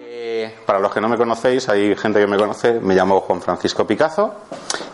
[0.00, 3.42] Eh, para los que no me conocéis, hay gente que me conoce, me llamo Juan
[3.42, 4.34] Francisco Picazo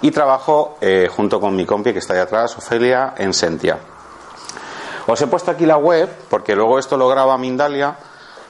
[0.02, 3.78] y trabajo eh, junto con mi compi que está ahí atrás, Ofelia, en Sentia.
[5.06, 7.96] Os he puesto aquí la web porque luego esto lo graba Mindalia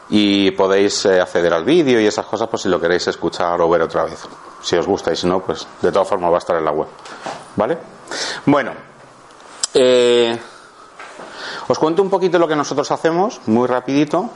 [0.08, 3.68] y podéis eh, acceder al vídeo y esas cosas por si lo queréis escuchar o
[3.68, 4.26] ver otra vez.
[4.62, 6.70] Si os gusta y si no, pues de todas formas va a estar en la
[6.70, 6.88] web.
[7.54, 7.76] ¿Vale?
[8.46, 8.72] Bueno,
[9.80, 10.38] eh,
[11.68, 14.30] os cuento un poquito lo que nosotros hacemos, muy rapidito.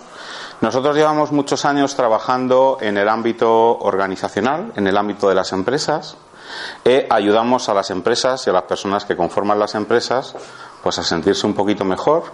[0.61, 6.17] Nosotros llevamos muchos años trabajando en el ámbito organizacional, en el ámbito de las empresas,
[6.85, 10.35] e ayudamos a las empresas y a las personas que conforman las empresas
[10.83, 12.25] pues a sentirse un poquito mejor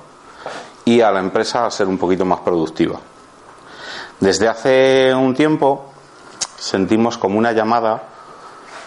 [0.84, 2.98] y a la empresa a ser un poquito más productiva.
[4.20, 5.92] Desde hace un tiempo
[6.58, 8.02] sentimos como una llamada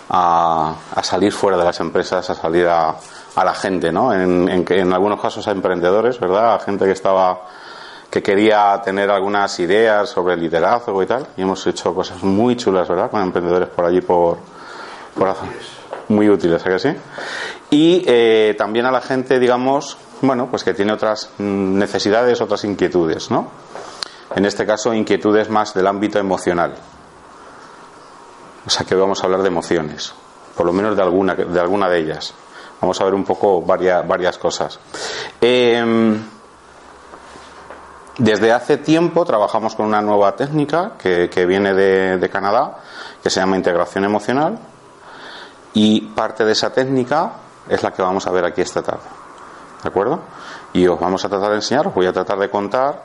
[0.09, 2.95] a, a salir fuera de las empresas, a salir a,
[3.35, 4.13] a la gente, ¿no?
[4.13, 6.55] En, en, en, algunos casos a emprendedores, ¿verdad?
[6.55, 7.41] A gente que estaba
[8.11, 11.25] que quería tener algunas ideas sobre liderazgo y tal.
[11.37, 13.09] Y hemos hecho cosas muy chulas, ¿verdad?
[13.09, 14.37] Con emprendedores por allí, por,
[15.17, 15.33] por
[16.09, 16.89] muy útiles, ¿a que sí?
[17.69, 23.31] Y eh, también a la gente, digamos, bueno, pues que tiene otras necesidades, otras inquietudes,
[23.31, 23.47] ¿no?
[24.35, 26.75] En este caso, inquietudes más del ámbito emocional.
[28.65, 30.13] O sea que vamos a hablar de emociones,
[30.55, 32.33] por lo menos de alguna, de alguna de ellas.
[32.81, 34.79] Vamos a ver un poco varias, varias cosas.
[35.39, 36.19] Eh,
[38.17, 42.77] desde hace tiempo trabajamos con una nueva técnica que, que viene de, de, Canadá,
[43.23, 44.59] que se llama integración emocional,
[45.73, 47.31] y parte de esa técnica
[47.70, 49.03] es la que vamos a ver aquí esta tarde.
[49.81, 50.20] ¿De acuerdo?
[50.73, 53.02] Y os vamos a tratar de enseñar, os voy a tratar de contar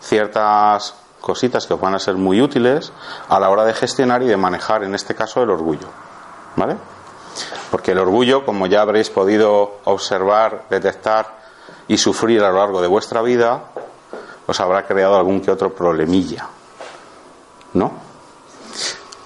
[0.00, 2.92] ciertas cositas que os van a ser muy útiles
[3.28, 5.88] a la hora de gestionar y de manejar, en este caso, el orgullo.
[6.56, 6.76] ¿Vale?
[7.70, 11.38] Porque el orgullo, como ya habréis podido observar, detectar
[11.88, 13.64] y sufrir a lo largo de vuestra vida,
[14.46, 16.48] os habrá creado algún que otro problemilla.
[17.74, 17.92] ¿No?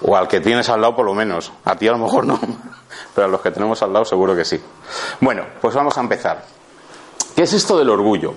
[0.03, 1.51] O al que tienes al lado por lo menos.
[1.63, 2.39] A ti a lo mejor no.
[3.15, 4.61] Pero a los que tenemos al lado seguro que sí.
[5.19, 6.43] Bueno, pues vamos a empezar.
[7.35, 8.33] ¿Qué es esto del orgullo?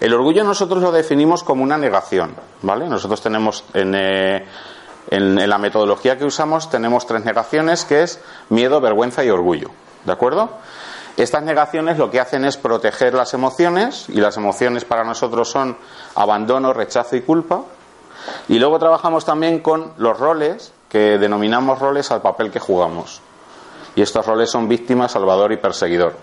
[0.00, 2.88] El orgullo nosotros lo definimos como una negación, ¿vale?
[2.88, 4.46] Nosotros tenemos en, eh,
[5.10, 8.20] en, la metodología que usamos tenemos tres negaciones que es
[8.50, 9.70] miedo, vergüenza y orgullo,
[10.04, 10.50] ¿de acuerdo?
[11.16, 15.76] Estas negaciones lo que hacen es proteger las emociones y las emociones para nosotros son
[16.14, 17.62] abandono, rechazo y culpa.
[18.48, 23.20] Y luego trabajamos también con los roles que denominamos roles al papel que jugamos.
[23.96, 26.14] Y estos roles son víctima, salvador y perseguidor.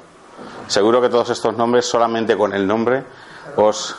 [0.67, 3.03] Seguro que todos estos nombres solamente con el nombre
[3.57, 3.97] os,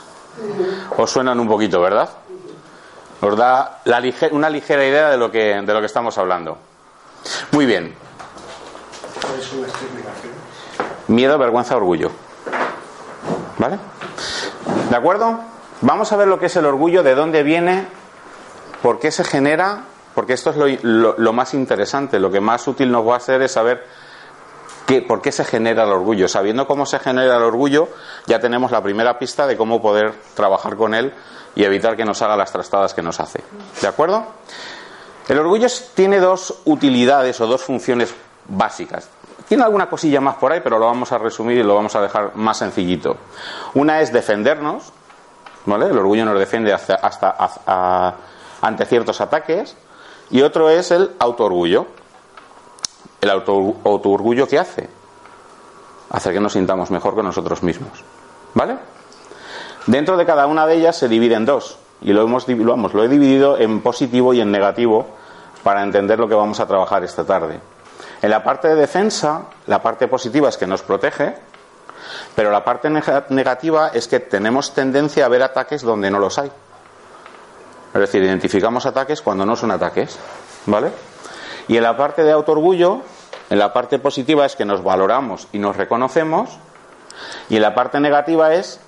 [0.97, 2.08] os suenan un poquito, ¿verdad?
[3.21, 6.59] Os da la, una ligera idea de lo, que, de lo que estamos hablando.
[7.53, 7.94] Muy bien.
[11.09, 12.10] Miedo, vergüenza, orgullo.
[13.59, 13.78] ¿Vale?
[14.91, 15.41] ¿De acuerdo?
[15.81, 17.87] Vamos a ver lo que es el orgullo, de dónde viene,
[18.82, 19.84] por qué se genera,
[20.15, 23.16] porque esto es lo, lo, lo más interesante, lo que más útil nos va a
[23.16, 23.84] hacer es saber
[24.87, 26.28] qué, por qué se genera el orgullo.
[26.28, 27.88] Sabiendo cómo se genera el orgullo,
[28.27, 31.12] ya tenemos la primera pista de cómo poder trabajar con él
[31.56, 33.42] y evitar que nos haga las trastadas que nos hace.
[33.80, 34.24] ¿De acuerdo?
[35.26, 38.14] El orgullo tiene dos utilidades o dos funciones
[38.46, 39.08] básicas.
[39.48, 42.02] Tiene alguna cosilla más por ahí, pero lo vamos a resumir y lo vamos a
[42.02, 43.16] dejar más sencillito.
[43.74, 44.92] Una es defendernos,
[45.64, 45.86] ¿vale?
[45.86, 48.14] El orgullo nos defiende hasta, hasta,
[48.60, 49.76] ante ciertos ataques.
[50.30, 51.86] Y otro es el autoorgullo.
[53.20, 54.88] El auto, autoorgullo ¿qué hace?
[56.10, 58.04] Hacer que nos sintamos mejor que nosotros mismos.
[58.54, 58.76] ¿Vale?
[59.86, 61.78] Dentro de cada una de ellas se divide en dos.
[62.00, 65.06] Y lo, hemos, lo, vamos, lo he dividido en positivo y en negativo
[65.62, 67.60] para entender lo que vamos a trabajar esta tarde.
[68.22, 71.34] En la parte de defensa, la parte positiva es que nos protege,
[72.34, 76.50] pero la parte negativa es que tenemos tendencia a ver ataques donde no los hay.
[77.94, 80.18] Es decir, identificamos ataques cuando no son ataques.
[80.66, 80.91] ¿Vale?
[81.68, 83.03] Y en la parte de autoorgullo,
[83.50, 86.59] en la parte positiva es que nos valoramos y nos reconocemos,
[87.48, 88.80] y en la parte negativa es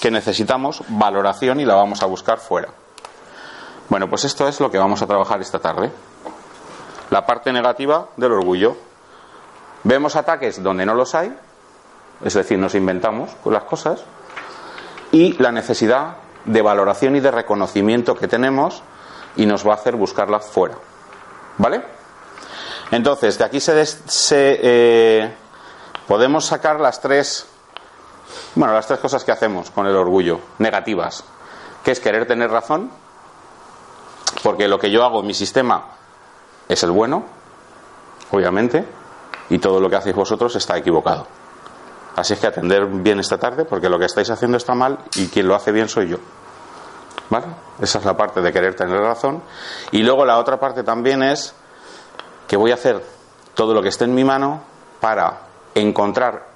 [0.00, 2.68] que necesitamos valoración y la vamos a buscar fuera.
[3.88, 5.90] Bueno, pues esto es lo que vamos a trabajar esta tarde
[7.12, 8.74] la parte negativa del orgullo.
[9.84, 11.36] Vemos ataques donde no los hay,
[12.24, 14.02] es decir, nos inventamos las cosas,
[15.10, 16.16] y la necesidad
[16.46, 18.82] de valoración y de reconocimiento que tenemos
[19.36, 20.76] y nos va a hacer buscarlas fuera.
[21.58, 21.82] ¿Vale?
[22.90, 23.84] Entonces, de aquí se,
[24.62, 25.34] eh,
[26.08, 27.46] podemos sacar las tres,
[28.54, 31.24] bueno, las tres cosas que hacemos con el orgullo, negativas,
[31.82, 32.90] que es querer tener razón,
[34.42, 35.84] porque lo que yo hago en mi sistema
[36.68, 37.24] es el bueno,
[38.30, 38.84] obviamente,
[39.50, 41.26] y todo lo que hacéis vosotros está equivocado.
[42.16, 45.28] Así es que atender bien esta tarde, porque lo que estáis haciendo está mal y
[45.28, 46.18] quien lo hace bien soy yo.
[47.30, 47.46] ¿Vale?
[47.80, 49.42] Esa es la parte de querer tener razón.
[49.90, 51.54] Y luego la otra parte también es
[52.46, 53.02] que voy a hacer
[53.54, 54.62] todo lo que esté en mi mano
[55.00, 55.40] para
[55.74, 56.51] encontrar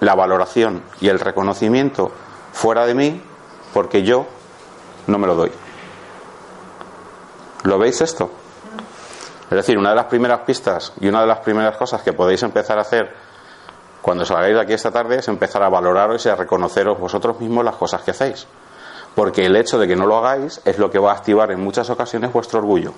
[0.00, 2.10] la valoración y el reconocimiento
[2.52, 3.22] fuera de mí,
[3.72, 4.26] porque yo
[5.06, 5.52] no me lo doy.
[7.64, 8.30] ¿Lo veis esto?
[9.44, 12.42] Es decir, una de las primeras pistas y una de las primeras cosas que podéis
[12.42, 13.14] empezar a hacer
[14.00, 17.64] cuando salgáis de aquí esta tarde es empezar a valoraros y a reconoceros vosotros mismos
[17.64, 18.46] las cosas que hacéis.
[19.14, 21.60] Porque el hecho de que no lo hagáis es lo que va a activar en
[21.60, 22.92] muchas ocasiones vuestro orgullo.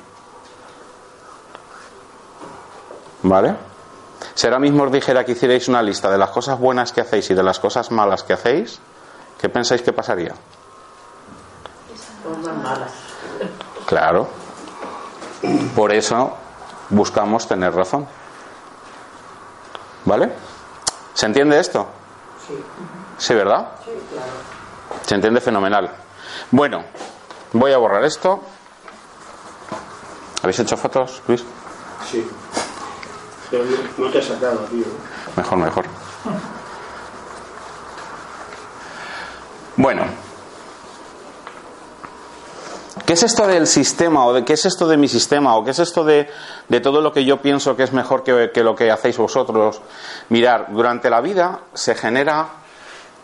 [3.22, 3.71] ¿Vale?
[4.34, 7.30] Si ahora mismo os dijera que hicierais una lista de las cosas buenas que hacéis
[7.30, 8.80] y de las cosas malas que hacéis,
[9.38, 10.34] ¿qué pensáis que pasaría?
[13.86, 14.28] Claro.
[15.74, 16.36] Por eso
[16.90, 18.06] buscamos tener razón.
[20.04, 20.32] ¿Vale?
[21.14, 21.86] ¿Se entiende esto?
[22.46, 22.54] Sí.
[23.18, 23.72] ¿Sí, verdad?
[23.84, 24.32] Sí, claro.
[25.06, 25.90] Se entiende fenomenal.
[26.50, 26.84] Bueno,
[27.52, 28.40] voy a borrar esto.
[30.42, 31.44] ¿Habéis hecho fotos, Luis?
[32.10, 32.28] Sí.
[33.98, 34.84] No te he sacado, tío.
[35.36, 35.84] Mejor, mejor.
[39.76, 40.04] Bueno,
[43.06, 45.72] ¿Qué es esto del sistema o de qué es esto de mi sistema o qué
[45.72, 46.28] es esto de,
[46.82, 49.82] todo lo que yo pienso que es mejor que, que, lo que hacéis vosotros?
[50.28, 52.48] Mirar, durante la vida se genera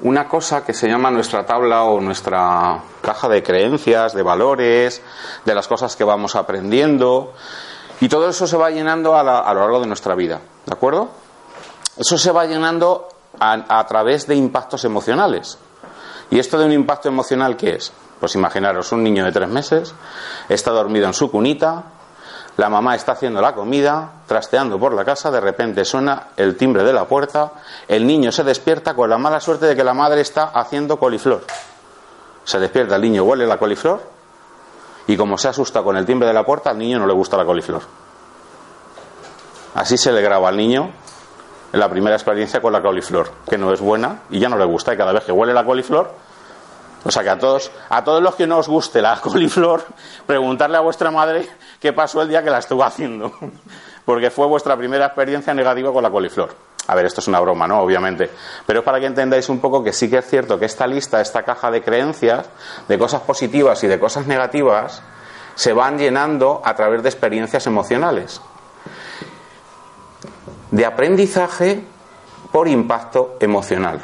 [0.03, 5.01] una cosa que se llama nuestra tabla o nuestra caja de creencias, de valores,
[5.45, 7.35] de las cosas que vamos aprendiendo
[8.01, 11.09] y todo eso se va llenando a, lo largo de nuestra vida, ¿de acuerdo?
[11.97, 13.09] Eso se va llenando
[13.41, 15.59] a, a través de impactos emocionales.
[16.31, 17.93] ¿Y esto de un impacto emocional qué es?
[18.21, 19.95] Pues imaginaros un niño de tres meses,
[20.49, 21.85] está dormido en su cunita,
[22.59, 26.83] la mamá está haciendo la comida, trasteando por la casa, de repente suena el timbre
[26.83, 27.53] de la puerta,
[27.87, 31.45] el niño se despierta con la mala suerte de que la madre está haciendo coliflor.
[32.45, 34.18] Se despierta, el niño huele la coliflor
[35.09, 37.37] y como se asusta con el timbre de la puerta, al niño no le gusta
[37.37, 37.83] la coliflor.
[39.75, 40.91] Así se le graba al niño
[41.73, 44.95] la primera experiencia con la coliflor, que no es buena y ya no le gusta
[44.95, 46.29] y cada vez que huele la coliflor
[47.05, 49.85] o sea que a todos, a todos los que no os guste la coliflor,
[50.27, 51.49] preguntarle a vuestra madre
[51.81, 53.33] qué pasó el día que la estuvo haciendo.
[54.05, 56.55] Porque fue vuestra primera experiencia negativa con la coliflor.
[56.89, 57.81] A ver, esto es una broma, ¿no?
[57.81, 58.31] Obviamente.
[58.67, 61.21] Pero es para que entendáis un poco que sí que es cierto que esta lista,
[61.21, 62.47] esta caja de creencias,
[62.89, 65.03] de cosas positivas y de cosas negativas,
[65.55, 68.41] se van llenando a través de experiencias emocionales.
[70.71, 71.85] De aprendizaje
[72.51, 74.01] por impacto emocional.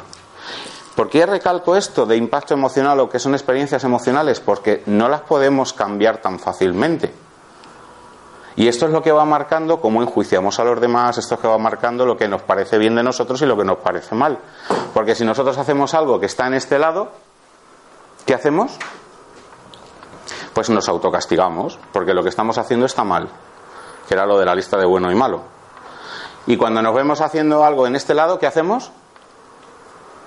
[0.95, 4.39] ¿Por qué recalco esto de impacto emocional o que son experiencias emocionales?
[4.39, 7.24] Porque no las podemos cambiar tan fácilmente.
[8.57, 11.41] Y esto es lo que va marcando cómo enjuiciamos a los demás, esto es lo
[11.41, 14.15] que va marcando lo que nos parece bien de nosotros y lo que nos parece
[14.15, 14.39] mal.
[14.93, 17.09] Porque si nosotros hacemos algo que está en este lado,
[18.25, 18.77] ¿qué hacemos?
[20.53, 23.27] Pues nos autocastigamos, porque lo que estamos haciendo está mal,
[24.07, 25.41] que era lo de la lista de bueno y malo.
[26.47, 28.91] Y cuando nos vemos haciendo algo en este lado, ¿qué hacemos?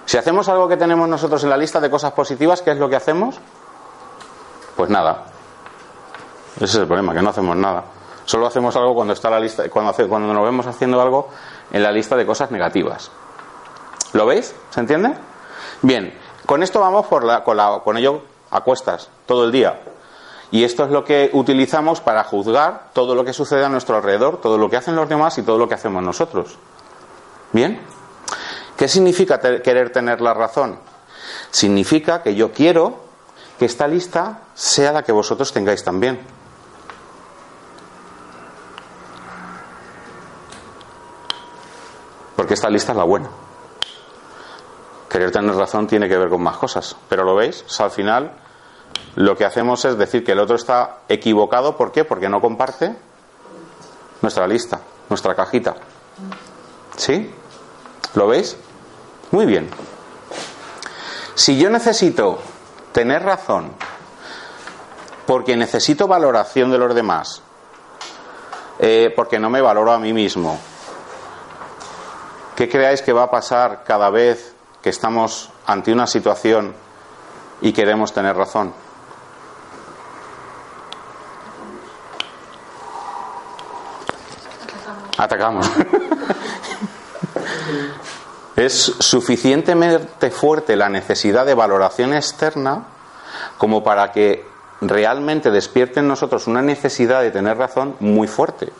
[0.05, 2.91] Si hacemos algo que tenemos nosotros en la lista de cosas positivas, ¿qué es lo
[2.91, 3.39] que hacemos?
[4.77, 5.25] Pues nada.
[6.57, 7.85] Ese es el problema, que no hacemos nada.
[8.29, 11.31] Solo hacemos algo cuando está la lista, cuando, cuando nos vemos haciendo algo
[11.73, 13.11] en la lista de cosas negativas.
[14.13, 14.55] ¿Lo veis?
[14.69, 15.15] ¿Se entiende?
[15.81, 16.13] Bien,
[16.45, 18.21] con esto vamos por la, con, la, con ello
[18.51, 19.81] a cuestas todo el día.
[20.51, 24.43] Y esto es lo que utilizamos para juzgar todo lo que sucede a nuestro alrededor,
[24.43, 26.59] todo lo que hacen los demás y todo lo que hacemos nosotros.
[27.55, 27.81] ¿Bien?
[28.77, 30.79] ¿Qué significa querer tener la razón?
[31.51, 32.99] Significa que yo quiero
[33.59, 36.21] que esta lista sea la que vosotros tengáis también.
[42.39, 43.29] Porque esta lista es la buena.
[45.09, 46.95] Querer tener razón tiene que ver con más cosas.
[47.09, 48.31] Pero lo veis, al final
[49.17, 51.77] lo que hacemos es decir que el otro está equivocado.
[51.77, 52.05] ¿Por qué?
[52.05, 52.95] Porque no comparte
[54.23, 55.75] nuestra lista, nuestra cajita.
[56.97, 57.29] ¿Sí?
[58.15, 58.57] ¿Lo veis?
[59.33, 59.69] Muy bien.
[61.35, 62.39] Si yo necesito
[62.93, 63.73] tener razón
[65.27, 67.43] porque necesito valoración de los demás,
[68.79, 70.57] eh, porque no me valoro a mí mismo,
[72.59, 76.75] ¿Qué creáis que va a pasar cada vez que estamos ante una situación
[77.61, 78.75] y queremos tener razón?
[85.19, 85.71] Atacamos.
[88.57, 92.87] es suficientemente fuerte la necesidad de valoración externa
[93.57, 94.45] como para que
[94.81, 98.73] realmente despierte en nosotros una necesidad de tener razón muy fuerte.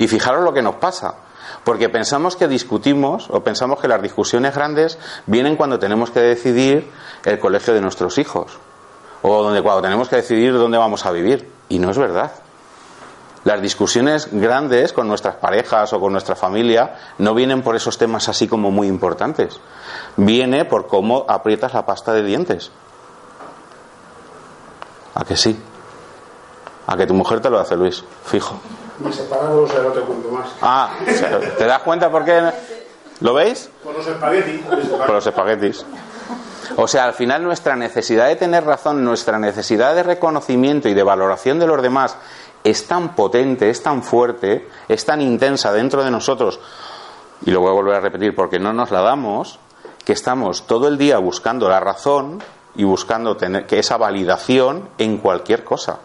[0.00, 1.14] Y fijaros lo que nos pasa,
[1.64, 6.90] porque pensamos que discutimos o pensamos que las discusiones grandes vienen cuando tenemos que decidir
[7.24, 8.58] el colegio de nuestros hijos
[9.22, 11.50] o donde cuando tenemos que decidir dónde vamos a vivir.
[11.70, 12.30] Y no es verdad.
[13.44, 18.28] Las discusiones grandes con nuestras parejas o con nuestra familia no vienen por esos temas
[18.28, 19.60] así como muy importantes.
[20.16, 22.70] Viene por cómo aprietas la pasta de dientes.
[25.14, 25.58] ¿A que sí?
[26.86, 28.60] A que tu mujer te lo hace, Luis, fijo.
[28.98, 30.48] Me separado, o sea, no te cuento más.
[30.62, 30.90] Ah,
[31.58, 32.50] ¿te das cuenta por qué?
[33.20, 33.68] ¿Lo veis?
[33.82, 34.62] Por los espaguetis.
[34.62, 35.86] Por los espaguetis.
[36.76, 41.02] O sea, al final nuestra necesidad de tener razón, nuestra necesidad de reconocimiento y de
[41.02, 42.16] valoración de los demás
[42.62, 46.58] es tan potente, es tan fuerte, es tan intensa dentro de nosotros,
[47.44, 49.58] y lo voy a volver a repetir porque no nos la damos,
[50.04, 52.42] que estamos todo el día buscando la razón
[52.74, 55.98] y buscando tener que esa validación en cualquier cosa.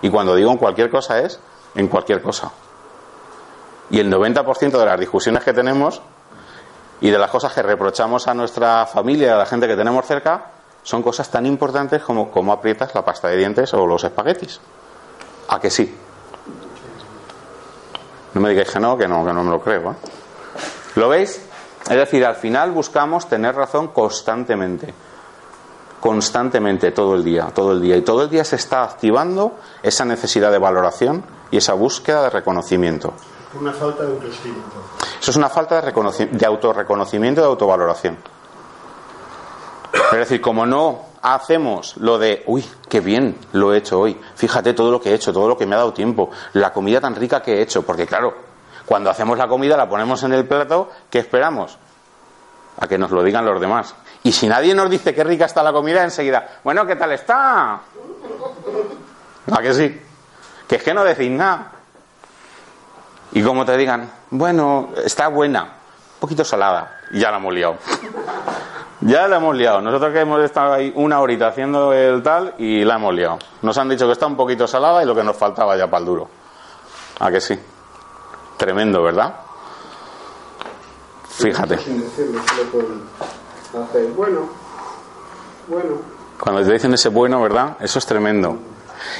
[0.00, 1.38] Y cuando digo en cualquier cosa es
[1.74, 2.50] en cualquier cosa.
[3.90, 6.00] Y el 90% de las discusiones que tenemos
[7.00, 10.50] y de las cosas que reprochamos a nuestra familia a la gente que tenemos cerca
[10.82, 14.60] son cosas tan importantes como cómo aprietas la pasta de dientes o los espaguetis.
[15.48, 15.94] ¿A que sí?
[18.34, 19.92] No me digáis que no, que no, que no me lo creo.
[19.92, 19.94] ¿eh?
[20.96, 21.40] ¿Lo veis?
[21.88, 24.92] Es decir, al final buscamos tener razón constantemente.
[26.00, 27.96] Constantemente, todo el día, todo el día.
[27.96, 32.30] Y todo el día se está activando esa necesidad de valoración y esa búsqueda de
[32.30, 33.14] reconocimiento.
[33.60, 34.56] Una falta de autoestima.
[35.20, 38.18] Eso es una falta de, de autorreconocimiento y de autovaloración.
[39.92, 44.74] Es decir, como no hacemos lo de, uy, qué bien lo he hecho hoy, fíjate
[44.74, 47.14] todo lo que he hecho, todo lo que me ha dado tiempo, la comida tan
[47.14, 48.34] rica que he hecho, porque claro,
[48.84, 51.78] cuando hacemos la comida la ponemos en el plato, ¿qué esperamos?
[52.80, 53.94] A que nos lo digan los demás.
[54.24, 57.74] Y si nadie nos dice qué rica está la comida, enseguida, bueno, ¿qué tal está?
[59.52, 60.00] ¿A que sí?
[60.68, 61.72] Que es que no decís nada.
[63.32, 67.76] Y como te digan, bueno, está buena, un poquito salada, y ya la hemos liado.
[69.00, 69.82] Ya la hemos liado.
[69.82, 73.38] Nosotros que hemos estado ahí una horita haciendo el tal y la hemos liado.
[73.60, 76.00] Nos han dicho que está un poquito salada y lo que nos faltaba ya para
[76.00, 76.28] el duro.
[77.20, 77.58] ¿A que sí?
[78.56, 79.34] Tremendo, ¿verdad?
[81.28, 81.78] Fíjate.
[84.16, 84.48] Bueno,
[85.68, 85.90] bueno.
[86.40, 87.76] Cuando te dicen ese bueno, ¿verdad?
[87.80, 88.58] Eso es tremendo.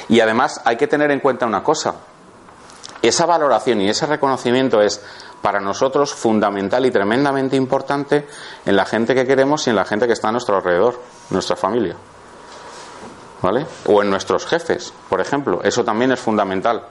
[0.09, 1.95] Y además hay que tener en cuenta una cosa.
[3.01, 5.01] Esa valoración y ese reconocimiento es
[5.41, 8.27] para nosotros fundamental y tremendamente importante
[8.65, 10.99] en la gente que queremos y en la gente que está a nuestro alrededor,
[11.29, 11.95] nuestra familia.
[13.41, 13.67] ¿Vale?
[13.85, 15.61] O en nuestros jefes, por ejemplo.
[15.63, 16.83] Eso también es fundamental.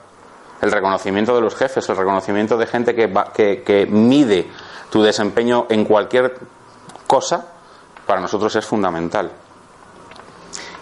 [0.60, 4.48] El reconocimiento de los jefes, el reconocimiento de gente que, que, que mide
[4.88, 6.38] tu desempeño en cualquier
[7.08, 7.48] cosa,
[8.06, 9.32] para nosotros es fundamental.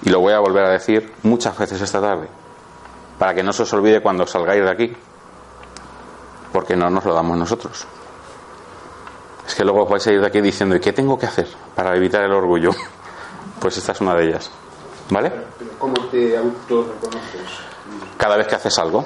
[0.02, 2.28] Y lo voy a volver a decir muchas veces esta tarde,
[3.18, 4.96] para que no se os olvide cuando salgáis de aquí,
[6.52, 7.86] porque no nos lo damos nosotros.
[9.46, 11.96] Es que luego vais a ir de aquí diciendo, ¿y qué tengo que hacer para
[11.96, 12.70] evitar el orgullo?
[13.60, 14.50] Pues esta es una de ellas.
[15.10, 15.30] ¿Vale?
[15.30, 17.48] Pero ¿cómo te autorreconoces?
[18.16, 19.04] Cada vez que haces algo.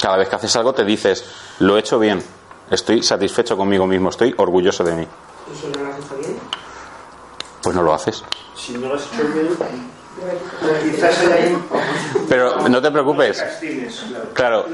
[0.00, 1.24] Cada vez que haces algo te dices,
[1.58, 2.22] lo he hecho bien,
[2.70, 5.06] estoy satisfecho conmigo mismo, estoy orgulloso de mí.
[5.52, 6.19] ¿Y si no lo has hecho bien?
[7.62, 8.24] Pues no lo haces.
[8.56, 9.48] Si no lo has hecho bien,
[10.82, 11.58] quizás hay
[12.28, 13.44] Pero no te preocupes.
[14.34, 14.66] Claro.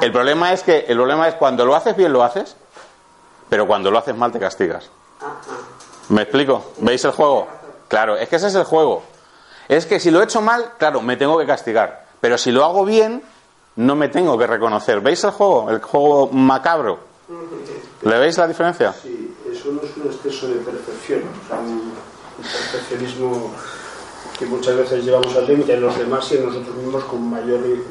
[0.00, 2.56] El problema es que el problema es cuando lo haces bien lo haces,
[3.48, 4.90] pero cuando lo haces mal te castigas.
[6.08, 6.72] ¿Me explico?
[6.78, 7.48] ¿Veis el juego?
[7.88, 9.02] Claro, es que ese es el juego.
[9.68, 12.06] Es que si lo he hecho mal, claro, me tengo que castigar.
[12.20, 13.22] Pero si lo hago bien,
[13.76, 15.00] no me tengo que reconocer.
[15.00, 15.70] ¿Veis el juego?
[15.70, 16.98] El juego macabro.
[18.02, 18.92] ¿Le veis la diferencia?
[18.92, 19.21] Sí,
[19.52, 21.68] eso no es un exceso de perfección, o sea, un,
[22.38, 23.50] un perfeccionismo
[24.38, 27.60] que muchas veces llevamos al límite en los demás y en nosotros mismos con mayor
[27.60, 27.82] ri-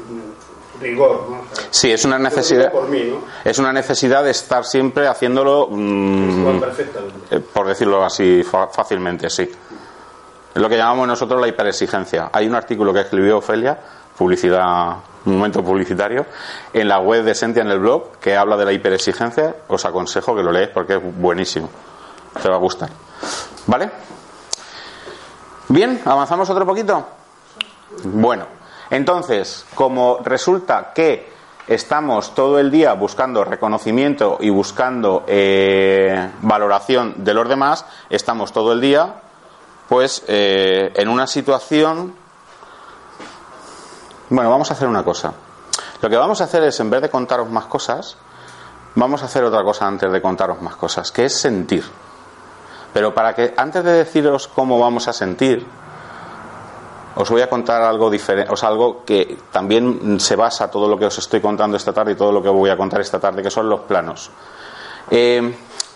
[0.80, 1.26] rigor.
[1.30, 1.36] ¿no?
[1.40, 2.72] O sea, Sí, es una necesidad.
[2.72, 3.18] por mí, ¿no?
[3.44, 7.36] Es una necesidad de estar siempre haciéndolo, mm, perfectamente.
[7.36, 9.42] eh, por decirlo así fácilmente, sí.
[10.54, 12.28] Es lo que llamamos nosotros la hiperexigencia.
[12.32, 13.78] Hay un artículo que escribió Ofelia,
[14.18, 16.26] publicidad, momento publicitario,
[16.72, 19.56] en la web de Sentia en el blog, que habla de la hiperexigencia.
[19.68, 21.68] Os aconsejo que lo leáis porque es buenísimo.
[22.40, 22.90] Te va a gustar.
[23.66, 23.90] ¿Vale?
[25.68, 27.06] Bien, avanzamos otro poquito.
[28.04, 28.46] Bueno,
[28.90, 31.30] entonces, como resulta que
[31.66, 38.72] estamos todo el día buscando reconocimiento y buscando eh, valoración de los demás, estamos todo
[38.72, 39.14] el día
[39.88, 42.14] pues eh, en una situación
[44.32, 45.32] bueno, vamos a hacer una cosa.
[46.00, 48.16] Lo que vamos a hacer es, en vez de contaros más cosas,
[48.94, 51.84] vamos a hacer otra cosa antes de contaros más cosas, que es sentir.
[52.94, 55.66] Pero para que, antes de deciros cómo vamos a sentir,
[57.14, 60.98] os voy a contar algo diferente, o sea, algo que también se basa todo lo
[60.98, 63.42] que os estoy contando esta tarde y todo lo que voy a contar esta tarde,
[63.42, 64.30] que son los planos.
[65.10, 65.54] Eh,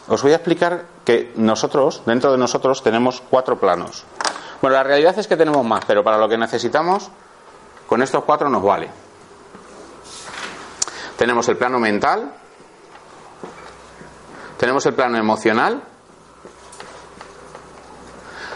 [0.09, 4.05] os voy a explicar que nosotros, dentro de nosotros, tenemos cuatro planos.
[4.61, 7.11] Bueno, la realidad es que tenemos más, pero para lo que necesitamos,
[7.87, 8.91] con estos cuatro nos vale.
[11.17, 12.33] Tenemos el plano mental,
[14.59, 15.83] tenemos el plano emocional,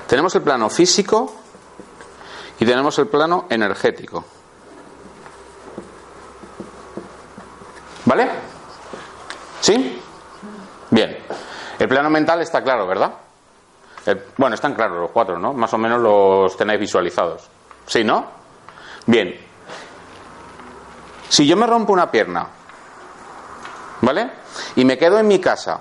[0.07, 1.35] tenemos el plano físico
[2.59, 4.25] y tenemos el plano energético.
[8.05, 8.29] ¿Vale?
[9.61, 10.03] ¿Sí?
[10.91, 11.19] Bien.
[11.79, 13.15] El plano mental está claro, ¿verdad?
[14.39, 15.53] bueno, están claros los cuatro, ¿no?
[15.53, 17.49] Más o menos los tenéis visualizados.
[17.87, 18.40] ¿Sí, no?
[19.07, 19.35] Bien.
[21.29, 22.47] Si yo me rompo una pierna,
[24.01, 24.31] ¿vale?
[24.77, 25.81] Y me quedo en mi casa,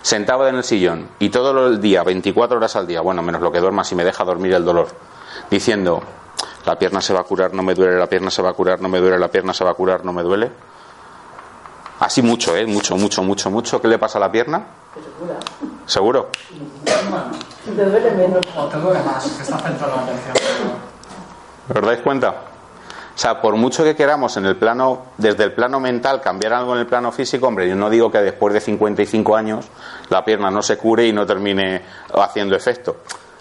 [0.00, 3.50] sentado en el sillón, y todo el día, 24 horas al día, bueno, menos lo
[3.50, 4.88] que duerma, si me deja dormir el dolor,
[5.50, 6.02] diciendo,
[6.64, 8.80] la pierna se va a curar, no me duele, la pierna se va a curar,
[8.80, 10.52] no me duele, la pierna se va a curar, no me duele.
[11.98, 12.66] Así mucho, ¿eh?
[12.66, 13.80] Mucho, mucho, mucho, mucho.
[13.80, 14.66] ¿Qué le pasa a la pierna?
[15.86, 16.30] ¿Seguro?
[17.64, 18.40] Te duele menos.
[18.56, 20.34] O te duele más, que está centrado la atención.
[21.68, 22.30] ¿Os dais cuenta?
[23.14, 26.72] O sea, por mucho que queramos en el plano, desde el plano mental cambiar algo
[26.74, 29.66] en el plano físico, hombre, yo no digo que después de 55 años
[30.08, 31.82] la pierna no se cure y no termine
[32.14, 32.96] haciendo efecto.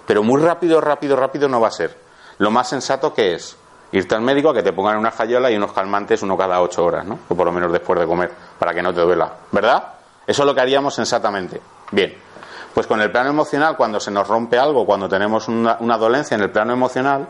[0.06, 1.96] Pero muy rápido, rápido, rápido no va a ser.
[2.40, 3.56] Lo más sensato que es
[3.94, 6.84] irte al médico a que te pongan una jayola y unos calmantes uno cada ocho
[6.84, 7.20] horas, ¿no?
[7.30, 9.32] O por lo menos después de comer, para que no te duela.
[9.52, 9.84] ¿Verdad?
[10.28, 11.62] Eso es lo que haríamos sensatamente.
[11.92, 12.31] Bien.
[12.74, 16.42] Pues con el plano emocional, cuando se nos rompe algo, cuando tenemos una, dolencia en
[16.42, 17.28] el plano emocional,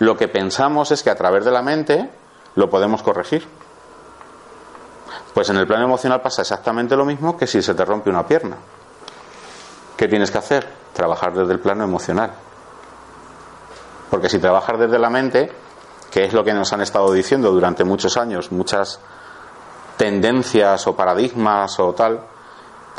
[0.00, 2.10] lo que pensamos es que a través de la mente
[2.56, 3.46] lo podemos corregir.
[5.32, 8.26] Pues en el plano emocional pasa exactamente lo mismo que si se te rompe una
[8.26, 8.56] pierna.
[9.96, 10.66] ¿Qué tienes que hacer?
[10.92, 12.32] Trabajar desde el plano emocional.
[14.10, 15.52] Porque si trabajas desde la mente,
[16.10, 18.98] que es lo que nos han estado diciendo durante muchos años, muchas
[19.96, 22.20] tendencias o paradigmas o tal,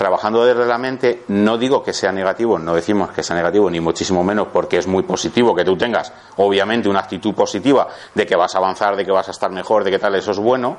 [0.02, 3.80] trabajando desde la mente, no digo que sea negativo, no decimos que sea negativo, ni
[3.80, 8.36] muchísimo menos, porque es muy positivo que tú tengas, obviamente, una actitud positiva de que
[8.36, 10.78] vas a avanzar, de que vas a estar mejor, de que tal, eso es bueno,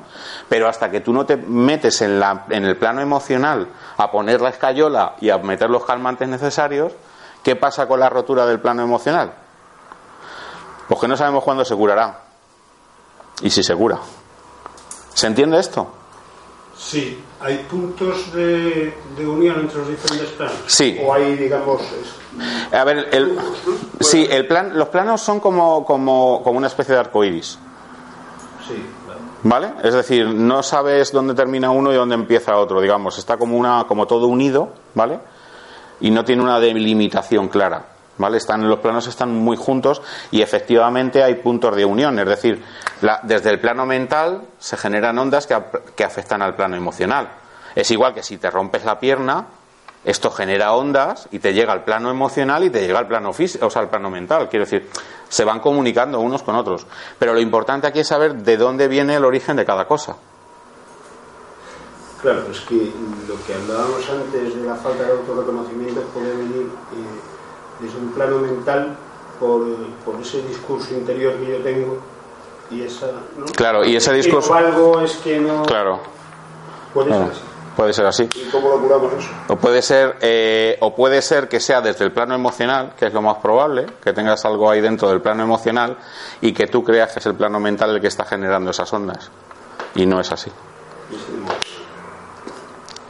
[0.49, 4.41] pero hasta que tú no te metes en, la, en el plano emocional a poner
[4.41, 6.91] la escayola y a meter los calmantes necesarios,
[7.43, 9.31] ¿qué pasa con la rotura del plano emocional?
[10.85, 12.19] Pues que no sabemos cuándo se curará.
[13.41, 13.99] Y si se cura.
[15.13, 15.87] ¿Se entiende esto?
[16.77, 20.55] Sí, ¿hay puntos de, de unión entre los diferentes planos?
[20.67, 20.99] Sí.
[21.03, 21.81] ¿O hay, digamos...
[21.81, 23.37] es- A ver, el,
[23.99, 27.59] sí, el plan, los planos son como, como, como una especie de arcoíris.
[28.67, 28.83] Sí,
[29.43, 29.67] vale.
[29.71, 29.87] ¿Vale?
[29.87, 33.17] Es decir, no sabes dónde termina uno y dónde empieza otro, digamos.
[33.17, 35.19] Está como, una, como todo unido, ¿vale?
[35.99, 37.87] Y no tiene una delimitación clara.
[38.15, 38.37] ¿Vale?
[38.37, 42.17] Están, los planos están muy juntos y efectivamente hay puntos de unión.
[42.19, 42.63] Es decir,
[43.23, 45.57] desde el plano mental se generan ondas que,
[45.95, 47.29] que afectan al plano emocional.
[47.75, 49.47] Es igual que si te rompes la pierna,
[50.05, 53.67] esto genera ondas y te llega al plano emocional y te llega al plano físico,
[53.67, 54.49] o sea, al plano mental.
[54.49, 54.89] Quiero decir,
[55.29, 56.85] se van comunicando unos con otros.
[57.17, 60.15] Pero lo importante aquí es saber de dónde viene el origen de cada cosa.
[62.21, 62.91] Claro, es que
[63.27, 68.39] lo que hablábamos antes de la falta de autorreconocimiento puede venir eh, desde un plano
[68.39, 68.95] mental
[69.39, 69.65] por
[70.21, 72.12] ese discurso interior que yo tengo
[72.73, 73.07] y esa...
[73.37, 73.45] ¿no?
[73.55, 75.63] Claro, y ese que discurso- no valgo, es que no...
[75.63, 75.99] Claro,
[76.93, 77.41] Puede ser así.
[77.75, 78.29] puede ser así.
[78.35, 79.29] ¿Y cómo lo curamos eso?
[79.47, 83.13] O puede ser, eh, o puede ser que sea desde el plano emocional, que es
[83.13, 85.97] lo más probable, que tengas algo ahí dentro del plano emocional
[86.41, 89.29] y que tú creas que es el plano mental el que está generando esas ondas.
[89.95, 90.51] Y no es así.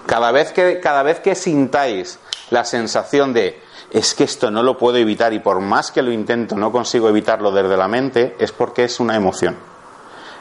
[0.05, 3.61] Cada vez que, cada vez que sintáis la sensación de
[3.93, 7.07] es que esto no lo puedo evitar y por más que lo intento no consigo
[7.07, 9.55] evitarlo desde la mente, es porque es una emoción.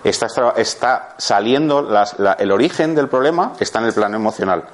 [0.03, 4.65] Está, está saliendo, las- la- el origen del problema está en el plano emocional.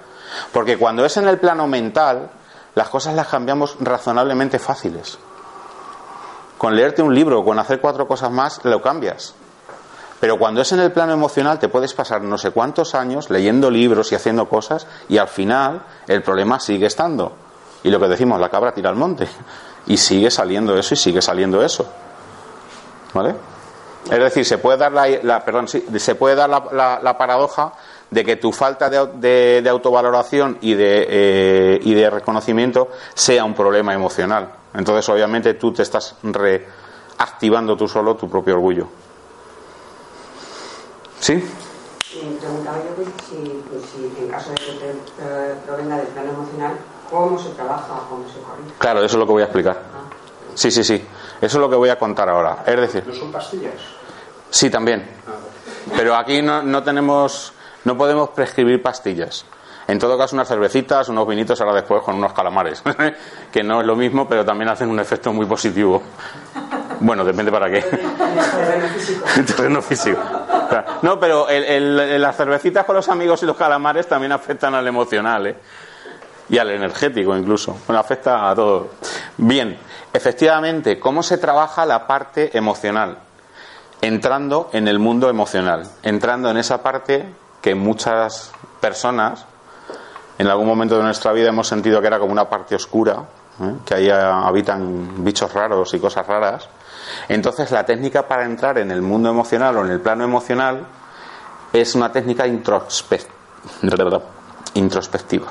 [0.53, 2.31] Porque cuando es en el plano mental,
[2.75, 5.19] las cosas las cambiamos razonablemente fáciles.
[6.57, 9.35] Con leerte un libro, con hacer cuatro cosas más, lo cambias.
[10.21, 13.71] Pero cuando es en el plano emocional, te puedes pasar no sé cuántos años leyendo
[13.71, 17.33] libros y haciendo cosas, y al final el problema sigue estando.
[17.83, 19.29] Y lo que decimos, la cabra tira al monte.
[19.87, 21.87] Y sigue saliendo eso y sigue saliendo eso.
[23.15, 23.35] ¿Vale?
[24.11, 27.73] Es decir, se puede dar la, perdón, se puede dar la, paradoja
[28.11, 33.93] de que tu falta de, autovaloración y de, eh, y de reconocimiento sea un problema
[33.93, 34.49] emocional.
[34.75, 38.89] Entonces, obviamente, tú te estás reactivando tú solo tu propio orgullo.
[41.21, 41.45] ¿Sí?
[42.41, 46.79] Preguntaba yo si, pues, si, en caso de que te, eh, provenga del plano emocional,
[47.11, 48.75] ¿cómo se trabaja, cómo se corrige?
[48.79, 49.77] Claro, eso es lo que voy a explicar.
[49.95, 49.99] Ah.
[50.55, 51.05] Sí, sí, sí.
[51.41, 52.65] Eso es lo que voy a contar ahora.
[52.67, 53.05] Es decir.
[53.07, 53.75] ¿No son pastillas?
[54.51, 55.09] Sí, también.
[55.97, 57.53] Pero aquí no, no tenemos,
[57.85, 59.45] no podemos prescribir pastillas.
[59.87, 62.83] En todo caso, unas cervecitas, unos vinitos ahora después con unos calamares,
[63.53, 66.03] que no es lo mismo, pero también hacen un efecto muy positivo.
[67.01, 67.85] Bueno, depende para qué.
[69.37, 70.21] En terreno físico.
[71.03, 75.47] No, pero el, las cervecitas con los amigos y los calamares también afectan al emocional,
[75.47, 75.57] ¿eh?
[76.51, 77.77] Y al energético incluso.
[77.87, 78.89] Bueno, afecta a todo.
[79.37, 79.79] Bien,
[80.13, 83.19] efectivamente, ¿cómo se trabaja la parte emocional?
[84.01, 87.31] entrando en el mundo emocional, entrando en esa parte
[87.61, 89.45] que muchas personas
[90.39, 93.25] en algún momento de nuestra vida hemos sentido que era como una parte oscura,
[93.61, 93.75] ¿eh?
[93.85, 96.69] que ahí habitan bichos raros y cosas raras.
[97.29, 100.87] Entonces la técnica para entrar en el mundo emocional o en el plano emocional
[101.73, 102.47] es una técnica
[104.75, 105.49] introspectiva,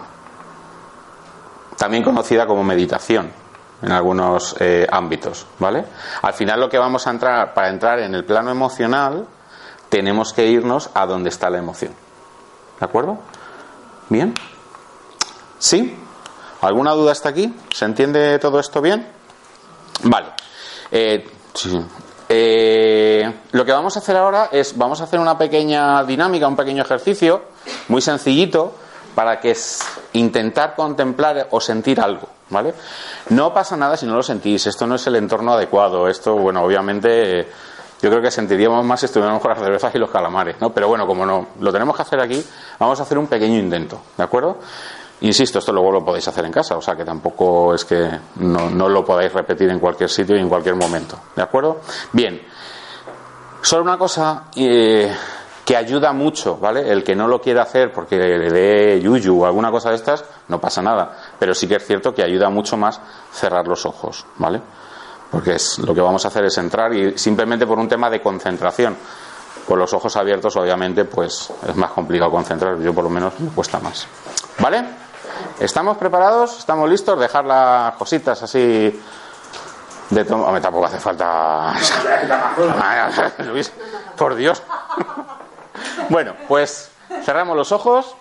[1.77, 3.31] también conocida como meditación
[3.81, 5.85] en algunos eh, ámbitos, ¿vale?
[6.21, 9.27] Al final lo que vamos a entrar, para entrar en el plano emocional,
[9.89, 11.93] tenemos que irnos a donde está la emoción.
[12.79, 13.19] ¿De acuerdo?
[14.09, 14.33] ¿Bien?
[15.59, 15.95] ¿Sí?
[16.61, 17.53] ¿Alguna duda hasta aquí?
[17.73, 19.07] ¿Se entiende todo esto bien?
[20.03, 20.27] Vale.
[20.91, 21.29] Eh,
[22.29, 26.55] eh, lo que vamos a hacer ahora es, vamos a hacer una pequeña dinámica, un
[26.55, 27.43] pequeño ejercicio,
[27.87, 28.75] muy sencillito,
[29.17, 29.58] para que
[30.13, 32.71] intentar contemplar o sentir algo, ¿vale?
[33.30, 36.62] No pasa nada si no lo sentís, esto no es el entorno adecuado, esto, bueno,
[36.62, 37.47] obviamente
[37.99, 40.71] yo creo que sentiríamos más si estuviéramos con las cervezas y los calamares, ¿no?
[40.71, 42.45] Pero bueno, como no lo tenemos que hacer aquí,
[42.77, 44.60] vamos a hacer un pequeño intento, ¿de acuerdo?
[45.21, 48.69] Insisto, esto luego lo podéis hacer en casa, o sea que tampoco es que no,
[48.69, 51.82] no lo podáis repetir en cualquier sitio y en cualquier momento, ¿de acuerdo?
[52.12, 52.39] Bien,
[53.63, 55.12] solo una cosa, eh,
[55.67, 56.89] que ayuda mucho, ¿vale?
[56.89, 60.23] El que no lo quiera hacer porque le dé yuyu o alguna cosa de estas,
[60.47, 61.12] no pasa nada.
[61.38, 63.01] Pero sí que es cierto que ayuda mucho más
[63.34, 64.62] cerrar los ojos, ¿vale?
[65.30, 68.21] Porque es, lo que vamos a hacer es entrar y simplemente por un tema de
[68.21, 68.95] concentración.
[69.67, 72.80] Con los ojos abiertos, obviamente, pues es más complicado concentrar.
[72.80, 74.08] Yo, por lo menos, me cuesta más.
[74.60, 74.86] ¿Vale?
[75.60, 76.60] ¿Estamos preparados?
[76.60, 77.19] ¿Estamos listos?
[77.19, 79.01] Dejar las cositas así
[80.12, 81.73] de Hombre, tampoco hace falta.
[83.51, 83.69] Luis,
[84.15, 84.63] por Dios.
[86.09, 86.91] Bueno, pues
[87.23, 88.15] cerramos los ojos.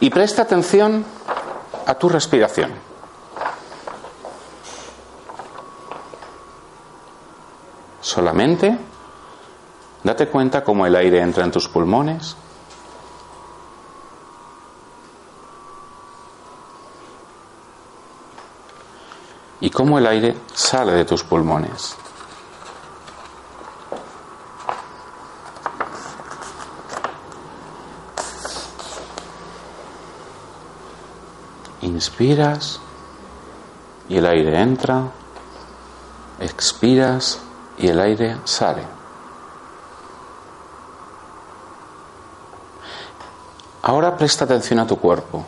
[0.00, 1.04] Y presta atención
[1.86, 2.72] a tu respiración.
[8.00, 8.78] Solamente
[10.04, 12.36] date cuenta cómo el aire entra en tus pulmones
[19.60, 21.96] y cómo el aire sale de tus pulmones.
[31.82, 32.80] Inspiras
[34.08, 35.04] y el aire entra,
[36.40, 37.40] expiras
[37.78, 38.82] y el aire sale.
[43.82, 45.44] Ahora presta atención a tu cuerpo.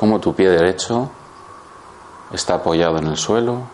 [0.00, 1.10] Cómo tu pie derecho
[2.32, 3.68] está apoyado en el suelo,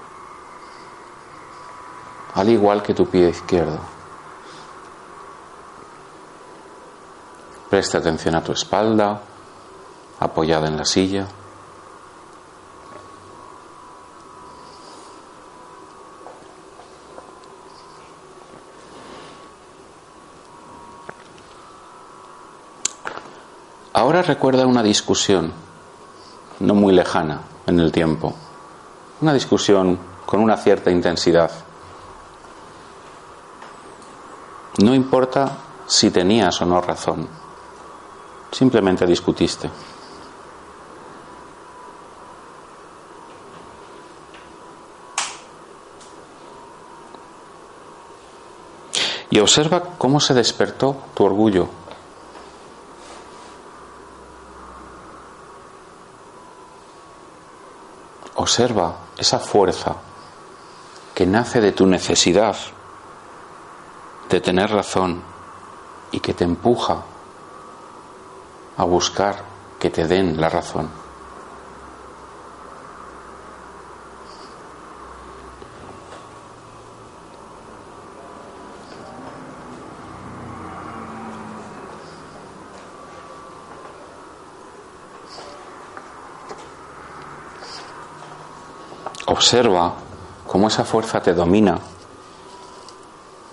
[2.34, 3.78] al igual que tu pie izquierdo.
[7.70, 9.22] Presta atención a tu espalda,
[10.18, 11.28] apoyada en la silla.
[23.92, 25.65] Ahora recuerda una discusión
[26.60, 28.34] no muy lejana en el tiempo.
[29.20, 31.50] Una discusión con una cierta intensidad.
[34.78, 37.28] No importa si tenías o no razón,
[38.50, 39.70] simplemente discutiste.
[49.30, 51.68] Y observa cómo se despertó tu orgullo
[58.46, 59.96] Observa esa fuerza
[61.16, 62.54] que nace de tu necesidad
[64.30, 65.20] de tener razón
[66.12, 67.02] y que te empuja
[68.76, 69.34] a buscar
[69.80, 70.88] que te den la razón.
[89.46, 89.94] Observa
[90.44, 91.78] cómo esa fuerza te domina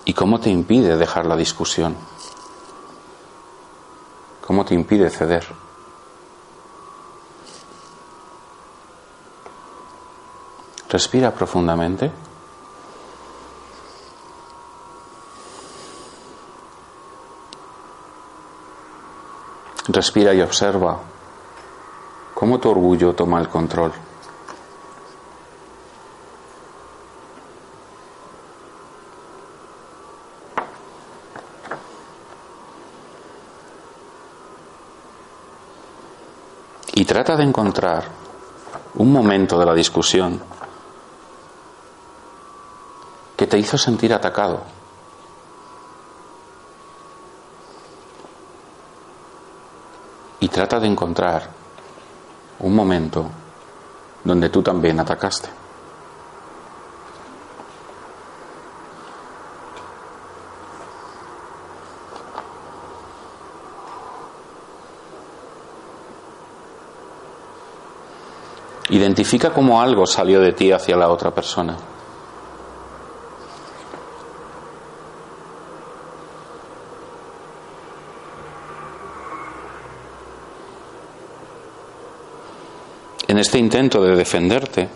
[0.04, 1.96] y cómo te impide dejar la discusión,
[4.44, 5.46] cómo te impide ceder.
[10.88, 12.10] Respira profundamente.
[19.86, 20.98] Respira y observa
[22.34, 23.92] cómo tu orgullo toma el control.
[36.96, 38.02] Y trata de encontrar
[38.96, 40.42] un momento de la discusión
[43.36, 44.64] que te hizo sentir atacado.
[50.40, 51.48] Y trata de encontrar
[52.58, 53.30] un momento
[54.24, 55.63] donde tú también atacaste.
[68.90, 71.76] Identifica cómo algo salió de ti hacia la otra persona.
[83.26, 84.88] En este intento de defenderte,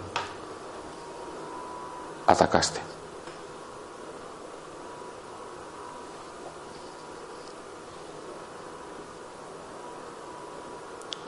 [2.27, 2.81] atacaste.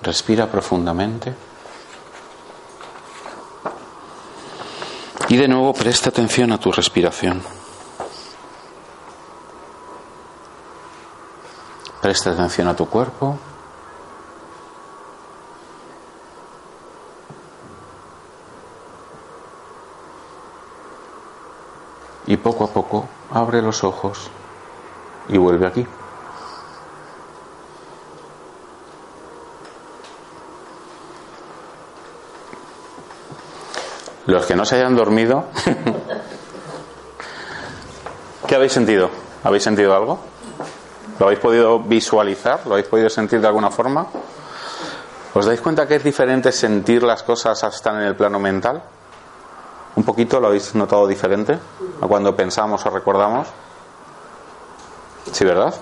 [0.02, 1.49] Respira profundamente.
[5.30, 7.40] Y de nuevo presta atención a tu respiración.
[12.02, 13.38] Presta atención a tu cuerpo.
[22.26, 24.32] Y poco a poco abre los ojos
[25.28, 25.86] y vuelve aquí.
[34.30, 35.46] Los que no se hayan dormido,
[38.46, 39.10] ¿qué habéis sentido?
[39.42, 40.20] ¿Habéis sentido algo?
[41.18, 42.60] ¿Lo habéis podido visualizar?
[42.64, 44.06] ¿Lo habéis podido sentir de alguna forma?
[45.34, 48.80] ¿Os dais cuenta que es diferente sentir las cosas hasta en el plano mental?
[49.96, 51.58] ¿Un poquito lo habéis notado diferente
[52.00, 53.48] a cuando pensamos o recordamos?
[55.32, 55.74] Sí, ¿verdad?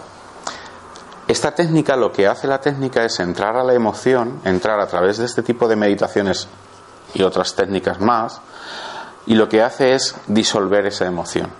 [1.26, 5.18] Esta técnica, lo que hace la técnica es entrar a la emoción, entrar a través
[5.18, 6.48] de este tipo de meditaciones
[7.14, 8.40] y otras técnicas más,
[9.26, 11.50] y lo que hace es disolver esa emoción.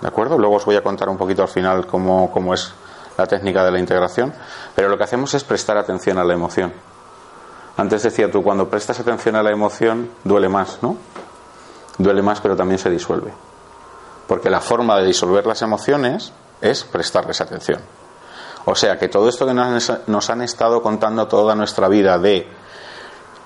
[0.00, 0.38] ¿De acuerdo?
[0.38, 2.72] Luego os voy a contar un poquito al final cómo, cómo es
[3.16, 4.32] la técnica de la integración,
[4.74, 6.72] pero lo que hacemos es prestar atención a la emoción.
[7.76, 10.96] Antes decía tú, cuando prestas atención a la emoción, duele más, ¿no?
[11.98, 13.32] Duele más, pero también se disuelve.
[14.26, 17.80] Porque la forma de disolver las emociones es prestarles atención.
[18.64, 22.46] O sea que todo esto que nos, han estado contando toda nuestra vida de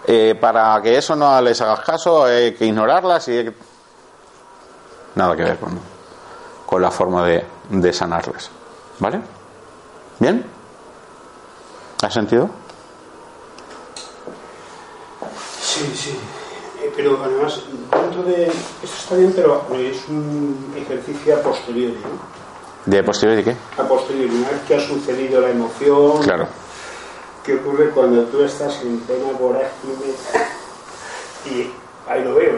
[0.06, 3.44] eh, para que eso no les hagas caso hay que ignorarlas y
[5.14, 5.78] nada que ver con,
[6.64, 8.50] con la forma de, de sanarles.
[8.98, 9.20] ¿Vale?
[10.18, 10.44] ¿Bien?
[12.02, 12.48] ¿Has sentido?
[15.60, 16.18] Sí, sí.
[16.82, 18.46] Eh, pero además, dentro de.
[18.46, 22.36] Eso está bien, pero es un ejercicio a posteriori, ¿no?
[22.86, 23.56] ¿De posteriori qué?
[23.78, 26.22] A posteriori, una vez que ha sucedido la emoción.
[26.22, 26.46] Claro.
[27.46, 29.94] ¿Qué ocurre cuando tú estás en plena vorágine?
[31.48, 31.70] Y
[32.10, 32.56] ahí lo veo,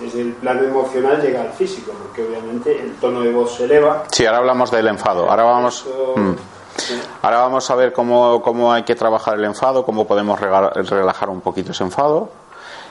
[0.00, 4.04] desde el plano emocional llega al físico, porque obviamente el tono de voz se eleva.
[4.10, 5.28] Sí, ahora hablamos del enfado.
[5.28, 5.86] Ahora vamos.
[6.16, 6.32] Mm.
[6.78, 6.98] sí.
[7.20, 11.42] Ahora vamos a ver cómo, cómo hay que trabajar el enfado, cómo podemos relajar un
[11.42, 12.30] poquito ese enfado.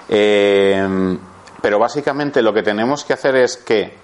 [0.10, 1.18] Eh,
[1.60, 3.98] pero básicamente lo que tenemos que hacer es que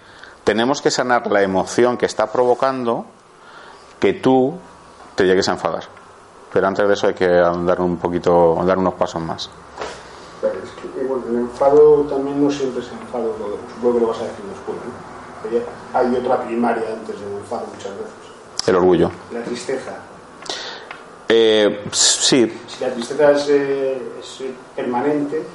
[0.43, 3.05] tenemos que sanar la emoción que está provocando
[3.99, 4.57] que tú
[5.13, 5.96] te llegues a enfadar.
[6.51, 9.49] Pero antes de eso hay que dar un poquito, dar unos pasos más.
[10.41, 13.33] Pero es que, bueno, el enfado también no siempre es enfado,
[13.75, 15.97] supongo que lo vas a decir después, ¿no?
[15.99, 18.67] Hay otra primaria antes del enfado muchas veces.
[18.67, 19.11] El orgullo.
[19.31, 19.93] La tristeza.
[21.29, 25.45] Eh, sí, Si la tristeza es, eh, es, eh, permanente,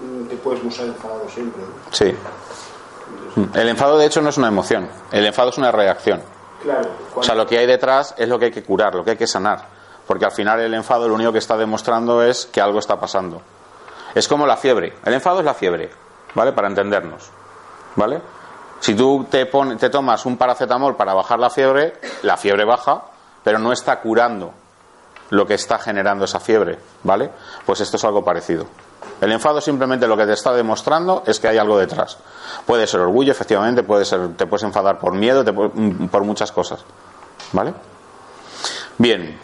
[0.00, 1.62] mm, te puedes mostrar enfadado siempre.
[1.62, 1.68] ¿no?
[1.90, 2.14] sí.
[3.54, 4.88] El enfado de hecho no es una emoción.
[5.10, 6.20] El enfado es una reacción.
[6.62, 9.12] Claro, O sea, lo que hay detrás es lo que hay que curar, lo que
[9.12, 9.66] hay que sanar.
[10.12, 13.40] Porque al final el enfado lo único que está demostrando es que algo está pasando.
[14.14, 14.92] Es como la fiebre.
[15.06, 15.90] El enfado es la fiebre,
[16.34, 16.52] ¿vale?
[16.52, 17.30] Para entendernos,
[17.96, 18.20] ¿vale?
[18.80, 21.94] Si tú te, pon- te tomas un paracetamol para bajar la fiebre,
[22.24, 23.04] la fiebre baja,
[23.42, 24.52] pero no está curando
[25.30, 27.30] lo que está generando esa fiebre, ¿vale?
[27.64, 28.66] Pues esto es algo parecido.
[29.22, 32.18] El enfado simplemente lo que te está demostrando es que hay algo detrás.
[32.66, 36.84] Puede ser orgullo, efectivamente, puede ser, te puedes enfadar por miedo, mm, por muchas cosas.
[37.52, 37.72] ¿Vale?
[38.98, 39.38] Bien,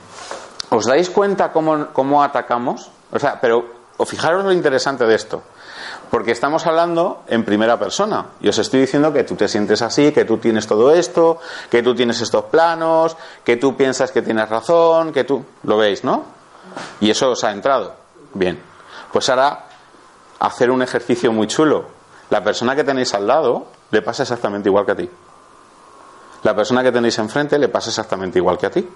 [0.71, 2.91] ¿os dais cuenta cómo, cómo atacamos?
[3.11, 3.65] O sea, pero
[4.07, 5.43] fijaros lo interesante de esto.
[6.11, 8.27] Porque estamos hablando en primera persona.
[8.41, 11.39] Y os estoy diciendo que tú te sientes así, que tú tienes todo esto,
[11.71, 15.45] que tú tienes estos planos, que tú piensas que tienes razón, que tú.
[15.65, 16.25] Lo veis, ¿no?
[17.01, 17.95] Y eso os ha entrado.
[18.33, 18.61] Bien.
[19.13, 19.67] Pues ahora,
[20.39, 21.87] hacer un ejercicio muy chulo.
[22.31, 25.11] La persona que tenéis al lado le pasa exactamente igual que a ti.
[26.43, 28.89] La persona que tenéis enfrente le pasa exactamente igual que a ti.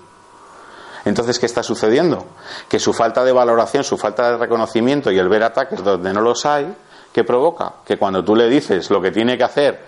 [1.04, 2.24] Entonces, ¿qué está sucediendo?
[2.68, 6.20] Que su falta de valoración, su falta de reconocimiento y el ver ataques donde no
[6.20, 6.74] los hay,
[7.12, 7.74] ¿qué provoca?
[7.84, 9.84] Que cuando tú le dices lo que tiene que hacer,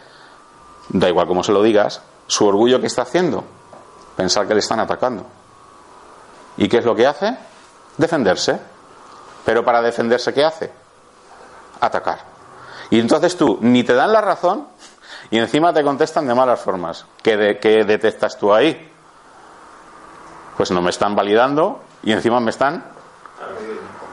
[0.88, 3.44] da igual cómo se lo digas, su orgullo que está haciendo,
[4.16, 5.24] pensar que le están atacando.
[6.56, 7.36] ¿Y qué es lo que hace?
[7.96, 8.58] Defenderse.
[9.44, 10.72] Pero para defenderse, ¿qué hace?
[11.80, 12.18] Atacar.
[12.90, 14.68] Y entonces tú ni te dan la razón
[15.30, 17.06] y encima te contestan de malas formas.
[17.22, 18.92] ¿Qué, detectas tú ahí?
[20.56, 22.84] Pues no me están validando y encima me están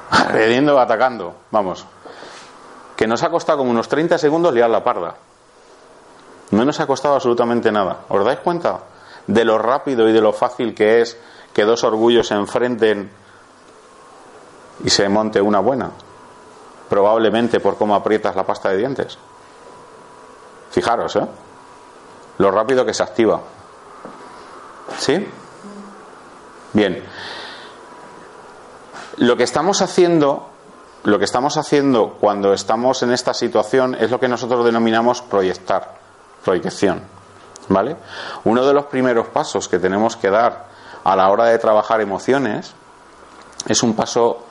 [0.10, 1.36] agrediendo, atacando.
[1.52, 1.86] Vamos.
[2.96, 5.16] Que nos ha costado como unos 30 segundos liar la parda.
[6.52, 8.02] No nos ha costado absolutamente nada.
[8.10, 8.80] ¿Os dais cuenta
[9.28, 11.18] de lo rápido y de lo fácil que es
[11.54, 13.10] que dos orgullos se enfrenten
[14.84, 15.92] y se monte una buena?
[16.90, 19.18] Probablemente por cómo aprietas la pasta de dientes.
[20.72, 21.28] Fijaros, ¿eh?
[22.38, 23.40] Lo rápido que se activa.
[24.98, 25.26] ¿Sí?
[26.74, 27.04] Bien.
[29.18, 30.50] Lo que estamos haciendo,
[31.04, 35.96] lo que estamos haciendo cuando estamos en esta situación es lo que nosotros denominamos proyectar,
[36.44, 37.04] proyección.
[37.68, 37.96] ¿Vale?
[38.46, 40.66] Uno de los primeros pasos que tenemos que dar
[41.04, 42.74] a la hora de trabajar emociones
[43.68, 44.46] es un paso,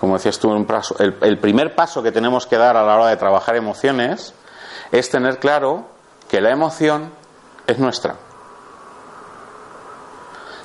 [0.00, 2.94] como decías tú, un paso, el, el primer paso que tenemos que dar a la
[2.94, 4.32] hora de trabajar emociones
[4.90, 5.84] es tener claro
[6.28, 7.12] que la emoción
[7.66, 8.16] es nuestra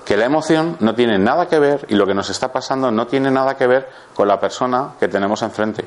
[0.07, 3.07] que la emoción no tiene nada que ver y lo que nos está pasando no
[3.07, 5.85] tiene nada que ver con la persona que tenemos enfrente.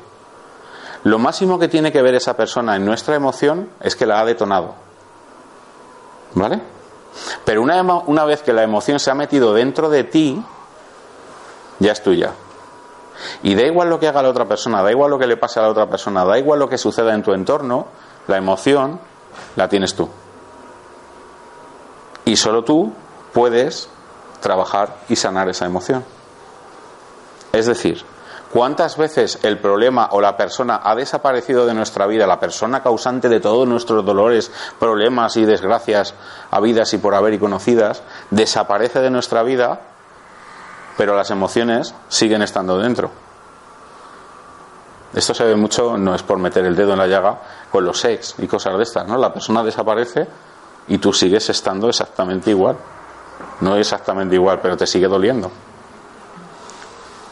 [1.05, 4.25] Lo máximo que tiene que ver esa persona en nuestra emoción es que la ha
[4.25, 4.75] detonado.
[6.35, 6.61] ¿Vale?
[7.43, 10.39] Pero una, una vez que la emoción se ha metido dentro de ti,
[11.79, 12.29] ya es tuya.
[13.41, 15.59] Y da igual lo que haga la otra persona, da igual lo que le pase
[15.59, 17.87] a la otra persona, da igual lo que suceda en tu entorno,
[18.27, 18.99] la emoción
[19.55, 20.07] la tienes tú.
[22.25, 22.93] Y solo tú
[23.33, 23.89] puedes
[24.41, 26.03] trabajar y sanar esa emoción.
[27.53, 28.03] Es decir,
[28.51, 33.29] ¿cuántas veces el problema o la persona ha desaparecido de nuestra vida, la persona causante
[33.29, 36.13] de todos nuestros dolores, problemas y desgracias
[36.49, 39.79] habidas y por haber y conocidas, desaparece de nuestra vida,
[40.97, 43.11] pero las emociones siguen estando dentro?
[45.13, 47.37] Esto se ve mucho, no es por meter el dedo en la llaga,
[47.69, 49.17] con los ex y cosas de estas, ¿no?
[49.17, 50.25] La persona desaparece
[50.87, 52.77] y tú sigues estando exactamente igual.
[53.61, 55.51] No es exactamente igual, pero te sigue doliendo.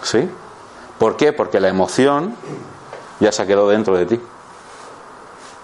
[0.04, 0.30] ¿Sí?
[0.98, 1.34] ¿Por qué?
[1.34, 2.36] Porque la emoción
[3.19, 4.19] ya se ha quedado dentro de ti.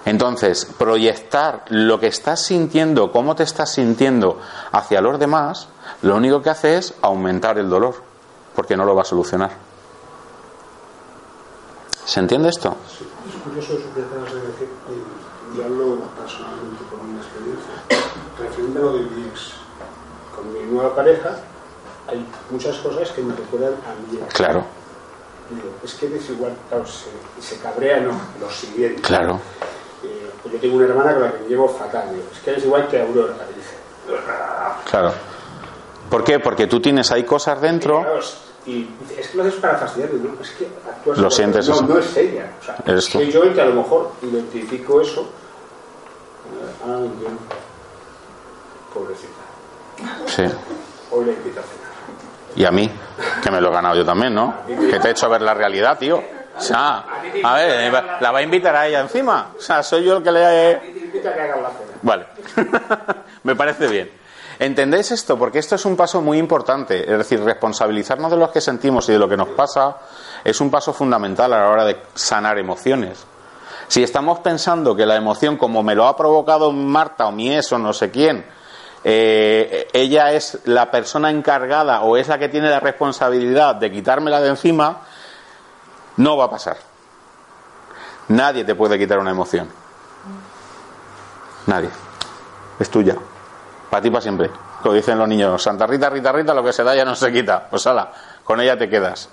[0.05, 4.39] Entonces, proyectar lo que estás sintiendo, cómo te estás sintiendo
[4.71, 5.67] hacia los demás,
[6.03, 7.95] lo único que hace es aumentar el dolor,
[8.55, 9.51] porque no lo va a solucionar.
[12.05, 12.77] ¿Se entiende esto?
[12.87, 14.69] Es curioso eso que de decir,
[15.55, 17.73] y hablo personalmente una experiencia,
[18.79, 18.93] lo
[20.65, 21.35] mi nueva pareja,
[22.07, 24.65] hay muchas cosas que me recuerdan a mi Claro.
[25.83, 27.09] es que es igual, claro, se,
[27.41, 28.11] se cabrea, ¿no?
[28.39, 29.01] Lo siguiente.
[29.01, 29.39] Claro.
[30.03, 32.63] Eh, pues yo tengo una hermana con la que me llevo fatal, es que es
[32.63, 33.75] igual que Aurora, dice.
[34.89, 35.13] Claro.
[36.09, 36.39] ¿Por qué?
[36.39, 38.05] Porque tú tienes ahí cosas dentro.
[38.67, 40.41] Y, es que lo haces para fastidiarme, ¿no?
[40.41, 41.17] Es que actúas.
[41.17, 41.85] Lo sientes no, eso.
[41.85, 42.51] No es ella.
[42.59, 45.27] O sea, que yo el que a lo mejor identifico eso.
[46.83, 47.39] Ah, entiendo.
[48.93, 49.54] Pobrecita.
[50.27, 50.43] Sí.
[52.55, 52.89] Y a mí,
[53.43, 54.53] que me lo he ganado yo también, ¿no?
[54.67, 56.23] Que te he hecho ver la realidad, tío.
[56.57, 57.05] O sea,
[57.43, 57.91] a ver,
[58.21, 59.51] la va a invitar a ella encima.
[59.57, 60.81] O sea, soy yo el que le.
[62.01, 62.25] Vale.
[63.43, 64.09] me parece bien.
[64.57, 65.37] ¿Entendéis esto?
[65.37, 67.11] Porque esto es un paso muy importante.
[67.11, 69.97] Es decir, responsabilizarnos de lo que sentimos y de lo que nos pasa
[70.43, 73.25] es un paso fundamental a la hora de sanar emociones.
[73.87, 77.77] Si estamos pensando que la emoción, como me lo ha provocado Marta o mi eso,
[77.77, 78.45] no sé quién,
[79.07, 84.41] eh, ella es la persona encargada o es la que tiene la responsabilidad de quitármela
[84.41, 85.01] de encima,
[86.17, 86.77] no va a pasar.
[88.29, 89.69] Nadie te puede quitar una emoción.
[91.67, 91.89] Nadie.
[92.79, 93.15] Es tuya.
[93.91, 94.49] Para ti, para siempre.
[94.81, 97.31] Como dicen los niños, Santa Rita, Rita, Rita, lo que se da ya no se
[97.31, 97.67] quita.
[97.69, 98.11] Pues ala,
[98.43, 99.29] con ella te quedas.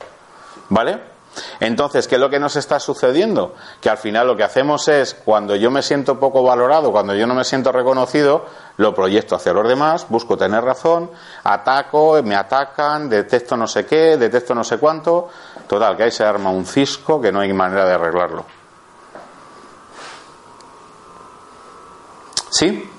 [0.68, 1.11] ¿Vale?
[1.60, 3.54] Entonces, ¿qué es lo que nos está sucediendo?
[3.80, 7.26] Que al final lo que hacemos es, cuando yo me siento poco valorado, cuando yo
[7.26, 11.10] no me siento reconocido, lo proyecto hacia los demás, busco tener razón,
[11.44, 15.28] ataco, me atacan, detesto no sé qué, detesto no sé cuánto.
[15.66, 18.44] Total, que ahí se arma un cisco que no hay manera de arreglarlo.
[22.50, 22.90] ¿Sí?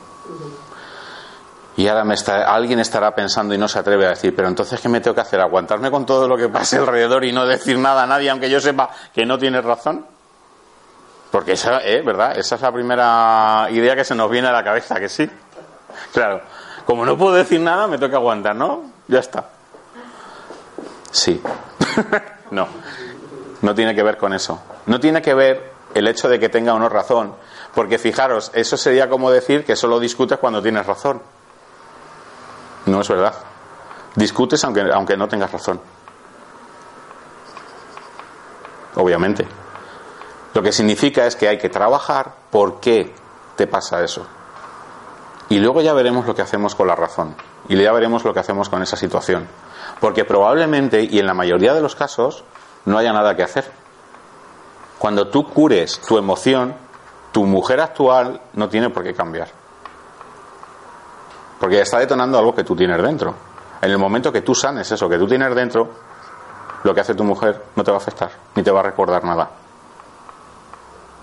[1.76, 4.80] Y ahora me está, alguien estará pensando y no se atreve a decir, pero entonces
[4.80, 5.40] ¿qué me tengo que hacer?
[5.40, 8.60] ¿Aguantarme con todo lo que pase alrededor y no decir nada a nadie, aunque yo
[8.60, 10.06] sepa que no tienes razón?
[11.32, 12.04] Porque esa, ¿eh?
[12.04, 12.38] ¿verdad?
[12.38, 15.28] Esa es la primera idea que se nos viene a la cabeza, que sí.
[16.12, 16.42] Claro,
[16.86, 18.92] como no puedo decir nada, me toca aguantar, ¿no?
[19.08, 19.46] Ya está.
[21.10, 21.42] Sí.
[22.52, 22.68] no.
[23.62, 24.62] No tiene que ver con eso.
[24.86, 27.34] No tiene que ver el hecho de que tenga o no razón.
[27.74, 31.22] Porque fijaros, eso sería como decir que solo discutes cuando tienes razón.
[32.86, 33.34] No es verdad.
[34.16, 35.80] Discutes aunque, aunque no tengas razón.
[38.96, 39.48] Obviamente.
[40.54, 43.14] Lo que significa es que hay que trabajar por qué
[43.56, 44.26] te pasa eso.
[45.50, 47.36] Y luego ya veremos lo que hacemos con la razón.
[47.68, 49.48] Y ya veremos lo que hacemos con esa situación.
[50.00, 52.44] Porque probablemente, y en la mayoría de los casos,
[52.86, 53.72] no haya nada que hacer.
[55.00, 56.76] Cuando tú cures tu emoción,
[57.32, 59.50] tu mujer actual no tiene por qué cambiar.
[61.64, 63.34] Porque está detonando algo que tú tienes dentro.
[63.82, 65.88] En el momento que tú sanes eso que tú tienes dentro,
[66.84, 69.24] lo que hace tu mujer no te va a afectar, ni te va a recordar
[69.24, 69.49] nada.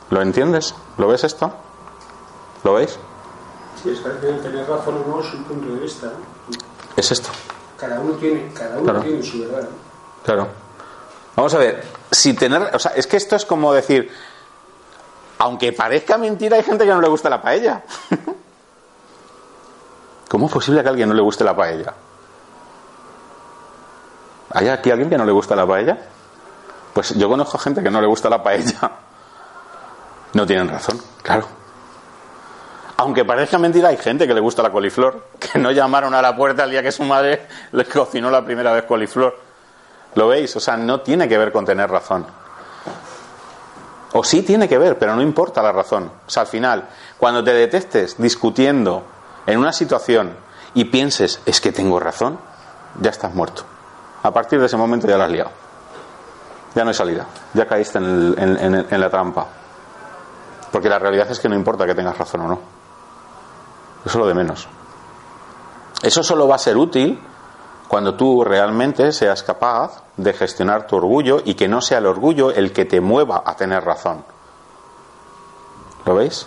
[0.09, 0.75] ¿Lo entiendes?
[0.97, 1.53] ¿Lo ves esto?
[2.65, 2.99] ¿Lo veis?
[3.83, 6.11] Sí, es que tener razón o no es un punto de vista.
[6.97, 7.29] Es esto.
[7.79, 9.01] Cada uno tiene, cada uno Claro.
[9.03, 9.69] tiene su verdad.
[10.25, 10.49] Claro.
[11.37, 14.11] Vamos a ver, si tener, o sea, es que esto es como decir,
[15.37, 17.83] aunque parezca mentira, hay gente que no le gusta la paella.
[20.31, 21.93] ¿Cómo es posible que a alguien no le guste la paella?
[24.53, 25.99] ¿Hay aquí alguien que no le gusta la paella?
[26.95, 28.93] Pues yo conozco gente que no le gusta la paella.
[30.33, 31.49] No tienen razón, claro.
[32.99, 36.37] Aunque parezca mentira, hay gente que le gusta la coliflor, que no llamaron a la
[36.37, 39.37] puerta el día que su madre les cocinó la primera vez coliflor.
[40.15, 40.55] ¿Lo veis?
[40.55, 42.25] O sea, no tiene que ver con tener razón.
[44.13, 46.13] O sí tiene que ver, pero no importa la razón.
[46.25, 46.85] O sea, al final,
[47.19, 50.37] cuando te detestes discutiendo en una situación
[50.75, 52.39] y pienses, es que tengo razón,
[53.01, 53.65] ya estás muerto.
[54.23, 55.51] A partir de ese momento ya la has liado.
[56.75, 57.27] Ya no hay salida.
[57.55, 59.47] Ya caíste en, en la trampa.
[60.71, 62.61] Porque la realidad es que no importa que tengas razón o no.
[64.05, 64.69] Eso es lo de menos.
[66.03, 67.21] Eso solo va a ser útil
[67.89, 72.51] cuando tú realmente seas capaz de gestionar tu orgullo y que no sea el orgullo
[72.51, 74.25] el que te mueva a tener razón.
[76.07, 76.47] ¿Lo veis?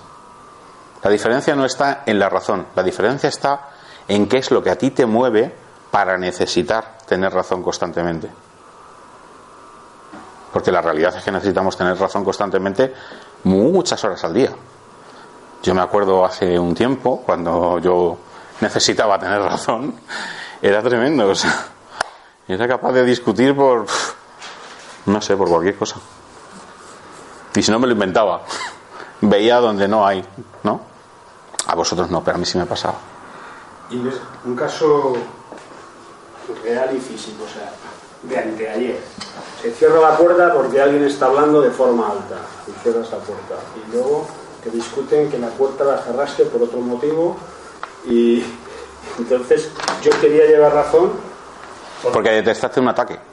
[1.04, 3.70] La diferencia no está en la razón, la diferencia está
[4.08, 5.54] en qué es lo que a ti te mueve
[5.92, 8.30] para necesitar tener razón constantemente.
[10.52, 12.94] Porque la realidad es que necesitamos tener razón constantemente
[13.44, 14.52] muchas horas al día.
[15.62, 18.18] Yo me acuerdo hace un tiempo, cuando yo
[18.62, 19.96] necesitaba tener razón,
[20.62, 21.34] era tremendo.
[22.48, 23.86] Era capaz de discutir por,
[25.06, 25.98] no sé, por cualquier cosa.
[27.56, 28.42] Y si no me lo inventaba,
[29.22, 30.24] veía donde no hay,
[30.64, 30.93] ¿no?
[31.68, 32.96] A vosotros no, pero a mí sí me pasaba.
[33.90, 35.14] Y ves, un caso
[36.64, 37.72] real y físico, o sea,
[38.24, 39.00] de anteayer.
[39.62, 42.38] Se cierra la puerta porque alguien está hablando de forma alta
[42.68, 43.56] y cierras la puerta.
[43.76, 44.28] Y luego
[44.64, 47.38] te discuten que la puerta la cerraste por otro motivo
[48.06, 48.44] y
[49.18, 49.70] entonces
[50.02, 51.12] yo quería llevar razón.
[52.12, 53.33] Porque detestaste un ataque.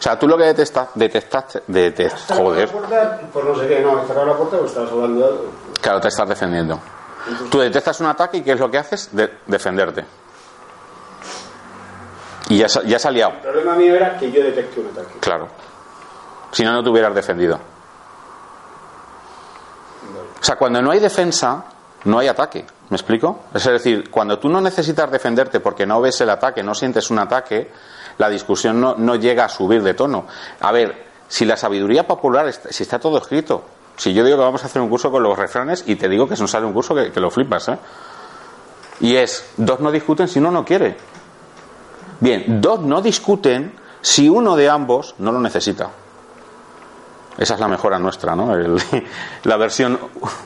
[0.00, 3.80] O sea, tú lo que detestas, detestaste, detest, joder, La puerta, pues no sé qué,
[3.80, 6.80] no, he cerrado la puerta pues estabas hablando claro, te estás defendiendo.
[7.50, 9.10] Tú detestas un ataque y ¿qué es lo que haces?
[9.14, 10.06] De- defenderte.
[12.48, 13.32] Y ya, ya se ha liado.
[13.34, 15.18] El problema mío era que yo detecté un ataque.
[15.20, 15.48] Claro.
[16.50, 17.56] Si no, no te hubieras defendido.
[20.40, 21.62] O sea, cuando no hay defensa,
[22.04, 22.64] no hay ataque.
[22.88, 23.40] ¿Me explico?
[23.54, 27.18] Es decir, cuando tú no necesitas defenderte porque no ves el ataque, no sientes un
[27.18, 27.70] ataque,
[28.20, 30.26] la discusión no, no llega a subir de tono.
[30.60, 33.64] A ver, si la sabiduría popular, si está todo escrito,
[33.96, 36.28] si yo digo que vamos a hacer un curso con los refranes y te digo
[36.28, 37.78] que nos sale un curso que, lo flipas, ¿eh?
[39.00, 40.98] Y es, dos no discuten si uno no quiere.
[42.20, 45.88] Bien, dos no discuten si uno de ambos no lo necesita.
[47.38, 48.54] Esa es la mejora nuestra, ¿no?
[49.44, 49.98] La versión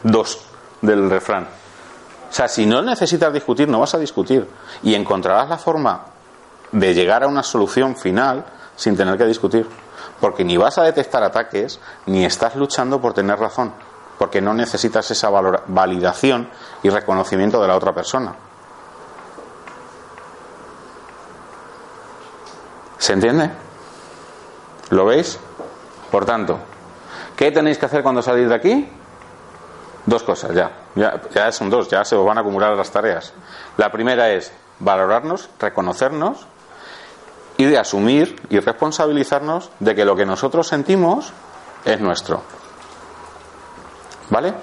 [0.04, 0.38] 2
[0.82, 1.42] del refrán.
[1.42, 4.46] O sea, si no necesitas discutir, no vas a discutir.
[4.84, 6.13] Y encontrarás la forma
[6.74, 8.44] de llegar a una solución final
[8.74, 9.66] sin tener que discutir.
[10.20, 13.72] Porque ni vas a detectar ataques, ni estás luchando por tener razón.
[14.18, 16.48] Porque no necesitas esa validación
[16.82, 18.34] y reconocimiento de la otra persona.
[22.98, 23.50] ¿Se entiende?
[24.90, 25.38] ¿Lo veis?
[26.10, 26.58] Por tanto,
[27.36, 28.88] ¿qué tenéis que hacer cuando salís de aquí?
[30.06, 30.70] Dos cosas, ya.
[30.94, 31.20] ya.
[31.32, 33.32] Ya son dos, ya se os van a acumular las tareas.
[33.76, 36.46] La primera es valorarnos, reconocernos
[37.56, 41.32] y de asumir y responsabilizarnos de que lo que nosotros sentimos
[41.84, 42.42] es nuestro.
[44.30, 44.54] ¿Vale?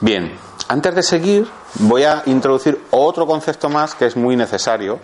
[0.00, 4.98] Bien, antes de seguir voy a introducir otro concepto más que es muy necesario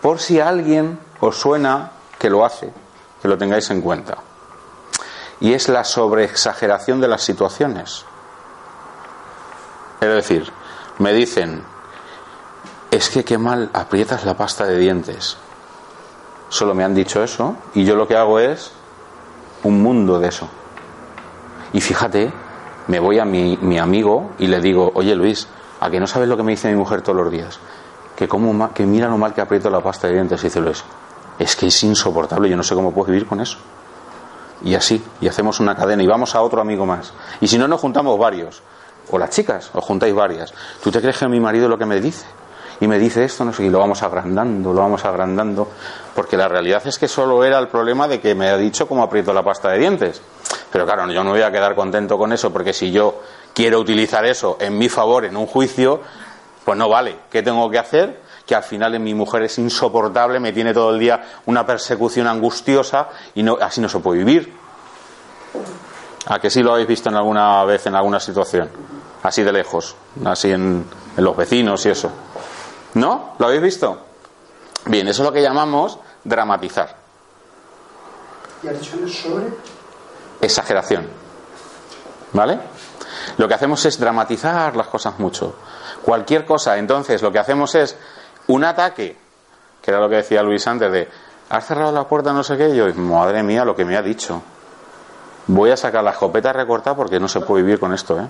[0.00, 2.72] por si alguien os suena que lo hace,
[3.20, 4.18] que lo tengáis en cuenta.
[5.40, 8.04] Y es la sobreexageración de las situaciones.
[10.00, 10.50] Es decir,
[10.98, 11.62] me dicen,
[12.96, 15.36] es que qué mal aprietas la pasta de dientes.
[16.48, 18.72] Solo me han dicho eso y yo lo que hago es
[19.64, 20.48] un mundo de eso.
[21.74, 22.32] Y fíjate,
[22.86, 25.46] me voy a mi, mi amigo y le digo, oye Luis,
[25.78, 27.58] ¿a que no sabes lo que me dice mi mujer todos los días?
[28.16, 30.82] Que, como, que mira lo mal que aprieto la pasta de dientes, dice Luis.
[31.38, 33.58] Es que es insoportable, yo no sé cómo puedo vivir con eso.
[34.62, 37.12] Y así, y hacemos una cadena y vamos a otro amigo más.
[37.42, 38.62] Y si no, nos juntamos varios.
[39.10, 40.54] O las chicas, os juntáis varias.
[40.82, 42.24] ¿Tú te crees que mi marido lo que me dice?
[42.80, 45.68] Y me dice esto, no sé, y lo vamos agrandando, lo vamos agrandando,
[46.14, 49.02] porque la realidad es que solo era el problema de que me ha dicho cómo
[49.02, 50.20] aprieto la pasta de dientes.
[50.70, 53.22] Pero claro, yo no voy a quedar contento con eso, porque si yo
[53.54, 56.00] quiero utilizar eso en mi favor en un juicio,
[56.64, 57.16] pues no vale.
[57.30, 58.20] ¿Qué tengo que hacer?
[58.44, 62.26] Que al final en mi mujer es insoportable, me tiene todo el día una persecución
[62.26, 64.52] angustiosa y no, así no se puede vivir.
[66.26, 68.68] ¿A que sí lo habéis visto en alguna vez en alguna situación?
[69.22, 70.84] Así de lejos, así en,
[71.16, 72.10] en los vecinos y eso.
[72.96, 73.34] ¿No?
[73.38, 73.98] ¿Lo habéis visto?
[74.86, 76.96] Bien, eso es lo que llamamos dramatizar.
[78.62, 79.48] ¿Y adiciones sobre?
[80.40, 81.06] Exageración.
[82.32, 82.58] ¿Vale?
[83.36, 85.56] Lo que hacemos es dramatizar las cosas mucho.
[86.02, 87.98] Cualquier cosa, entonces lo que hacemos es
[88.46, 89.14] un ataque,
[89.82, 91.06] que era lo que decía Luis antes de,
[91.50, 92.70] ¿has cerrado la puerta no sé qué?
[92.70, 94.40] Y yo, madre mía, lo que me ha dicho.
[95.48, 98.26] Voy a sacar la escopeta recortada porque no se puede vivir con esto, ¿eh?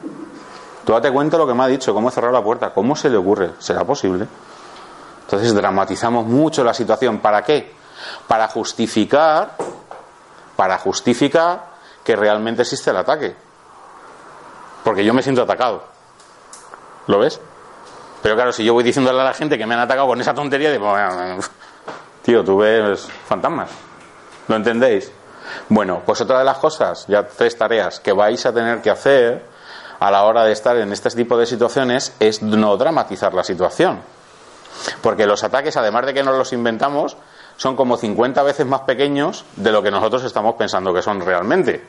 [0.84, 3.10] Tú date cuenta lo que me ha dicho, cómo he cerrado la puerta, cómo se
[3.10, 4.26] le ocurre, ¿será posible?
[5.26, 7.18] Entonces dramatizamos mucho la situación.
[7.18, 7.74] ¿Para qué?
[8.28, 9.56] Para justificar,
[10.54, 13.34] para justificar que realmente existe el ataque.
[14.84, 15.82] Porque yo me siento atacado.
[17.08, 17.40] ¿Lo ves?
[18.22, 20.32] Pero claro, si yo voy diciéndole a la gente que me han atacado con esa
[20.32, 20.94] tontería, digo,
[22.22, 23.70] tío, tú ves fantasmas.
[24.46, 25.10] ¿Lo entendéis?
[25.68, 29.44] Bueno, pues otra de las cosas, ya tres tareas que vais a tener que hacer
[29.98, 34.00] a la hora de estar en este tipo de situaciones es no dramatizar la situación.
[35.00, 37.16] Porque los ataques, además de que nos los inventamos,
[37.56, 41.84] son como 50 veces más pequeños de lo que nosotros estamos pensando que son realmente.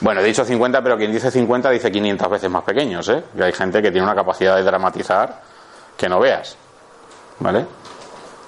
[0.00, 3.22] Bueno, he dicho 50, pero quien dice 50 dice 500 veces más pequeños, ¿eh?
[3.38, 5.40] Y hay gente que tiene una capacidad de dramatizar
[5.96, 6.56] que no veas.
[7.38, 7.64] ¿Vale?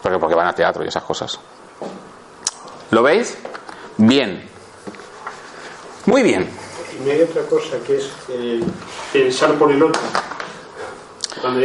[0.03, 1.39] Porque, porque van a teatro y esas cosas.
[2.91, 3.37] ¿Lo veis?
[3.97, 4.49] Bien.
[6.07, 6.49] Muy bien.
[7.05, 8.63] Y hay otra cosa que es eh,
[9.13, 10.01] pensar por el otro.
[11.41, 11.61] Cuando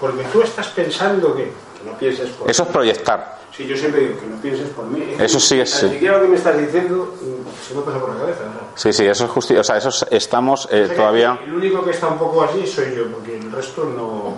[0.00, 3.38] porque tú estás pensando que, que no pienses por Eso es proyectar.
[3.54, 5.16] Sí, yo siempre digo que no pienses por mí.
[5.18, 8.10] Eso sí es- Ni siquiera lo que me estás diciendo mm, se me pasa por
[8.14, 8.40] la cabeza.
[8.42, 8.60] o sea.
[8.76, 11.40] Sí, sí, eso es justi O sea, eso es- estamos eh, O sea que todavía.
[11.44, 14.36] El único que está un poco así soy yo, porque el resto no.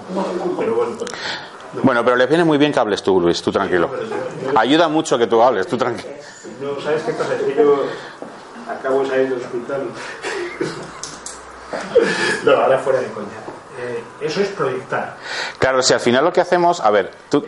[0.59, 1.11] Pero bueno, pues,
[1.83, 3.91] Bueno, pero les viene muy bien que hables tú, Luis, tú tranquilo.
[3.91, 6.09] pero Ayuda mucho que tú hables, tú tranquilo.
[6.63, 7.35] No, ¿sabes qué pasa?
[7.37, 7.85] Es que yo
[8.69, 9.83] acabo de salir del hospital.
[12.45, 13.27] no, ahora fuera de coña.
[13.81, 15.17] Eh, eso es proyectar.
[15.59, 16.81] Claro, si al final lo que hacemos.
[16.81, 17.45] A ver, tú.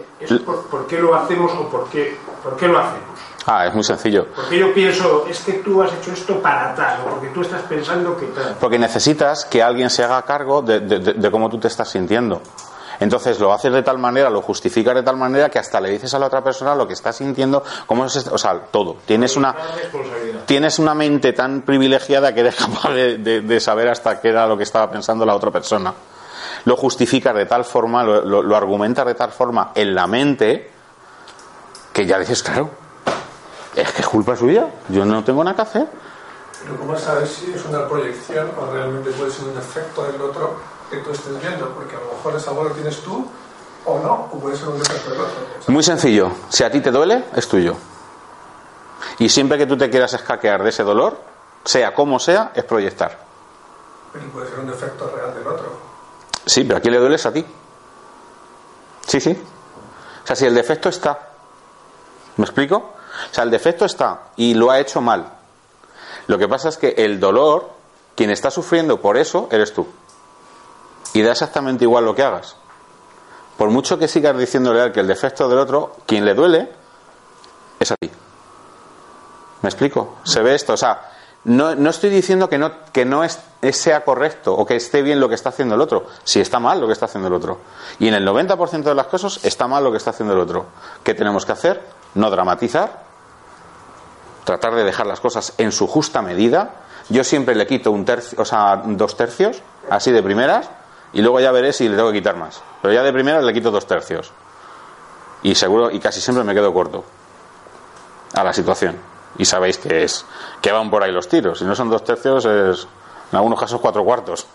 [0.46, 3.02] Por, por qué lo hacemos o por qué, por qué lo hacemos.
[3.44, 4.28] Ah, es muy sencillo.
[4.34, 7.62] Porque yo pienso, es que tú has hecho esto para tal, o porque tú estás
[7.62, 8.56] pensando que tal.
[8.60, 11.88] Porque necesitas que alguien se haga cargo de, de- de- de cómo tú te estás
[11.90, 12.40] sintiendo.
[13.00, 16.14] Entonces lo haces de tal manera, lo justificas de tal manera que hasta le dices
[16.14, 18.98] a la otra persona lo que está sintiendo, cómo es, o sea, todo.
[19.04, 19.56] Tienes una,
[20.46, 24.46] tienes una mente tan privilegiada que eres capaz de, de- de saber hasta qué era
[24.46, 25.92] lo que estaba pensando la otra persona.
[26.64, 30.70] Lo justificas de tal forma, lo, lo- lo argumentas de tal forma en la mente
[31.92, 32.70] que ya dices, claro,
[33.74, 35.86] es que es culpa suya, yo no tengo nada que hacer.
[36.62, 40.54] Pero ¿cómo sabes si es una proyección o realmente puede ser un efecto del otro
[40.90, 41.68] que tú estés viendo?
[41.70, 43.26] Porque a lo mejor esa bola lo tienes tú
[43.84, 45.34] o no, o puede ser un defecto del otro.
[45.66, 47.74] Muy sencillo, si a ti te duele, es tuyo.
[49.18, 51.18] Y siempre que tú te quieras escaquear de ese dolor,
[51.64, 53.18] sea como sea, es proyectar.
[54.12, 55.71] pero puede ser un defecto real del otro.
[56.46, 57.44] Sí, pero a quién le duele a ti.
[59.06, 59.38] Sí, sí.
[60.22, 61.18] O sea, si el defecto está,
[62.36, 62.76] ¿me explico?
[62.76, 65.26] O sea, el defecto está y lo ha hecho mal.
[66.26, 67.70] Lo que pasa es que el dolor,
[68.14, 69.86] quien está sufriendo por eso, eres tú.
[71.14, 72.56] Y da exactamente igual lo que hagas.
[73.58, 76.70] Por mucho que sigas diciéndole a él que el defecto del otro, quien le duele
[77.78, 78.10] es a ti.
[79.60, 80.16] ¿Me explico?
[80.24, 81.11] Se ve esto, o sea,
[81.44, 83.40] no, no estoy diciendo que no, que no es,
[83.72, 86.80] sea correcto o que esté bien lo que está haciendo el otro, si está mal
[86.80, 87.58] lo que está haciendo el otro.
[87.98, 90.66] Y en el 90% de las cosas está mal lo que está haciendo el otro.
[91.02, 91.82] ¿Qué tenemos que hacer?
[92.14, 93.02] No dramatizar,
[94.44, 96.76] tratar de dejar las cosas en su justa medida.
[97.08, 100.70] Yo siempre le quito un tercio, o sea, dos tercios, así de primeras,
[101.12, 102.62] y luego ya veré si le tengo que quitar más.
[102.80, 104.30] Pero ya de primeras le quito dos tercios.
[105.42, 107.04] Y seguro, y casi siempre me quedo corto
[108.32, 109.11] a la situación.
[109.38, 110.24] Y sabéis que es,
[110.60, 111.58] que van por ahí los tiros.
[111.58, 112.86] Si no son dos tercios, es
[113.30, 114.46] en algunos casos cuatro cuartos.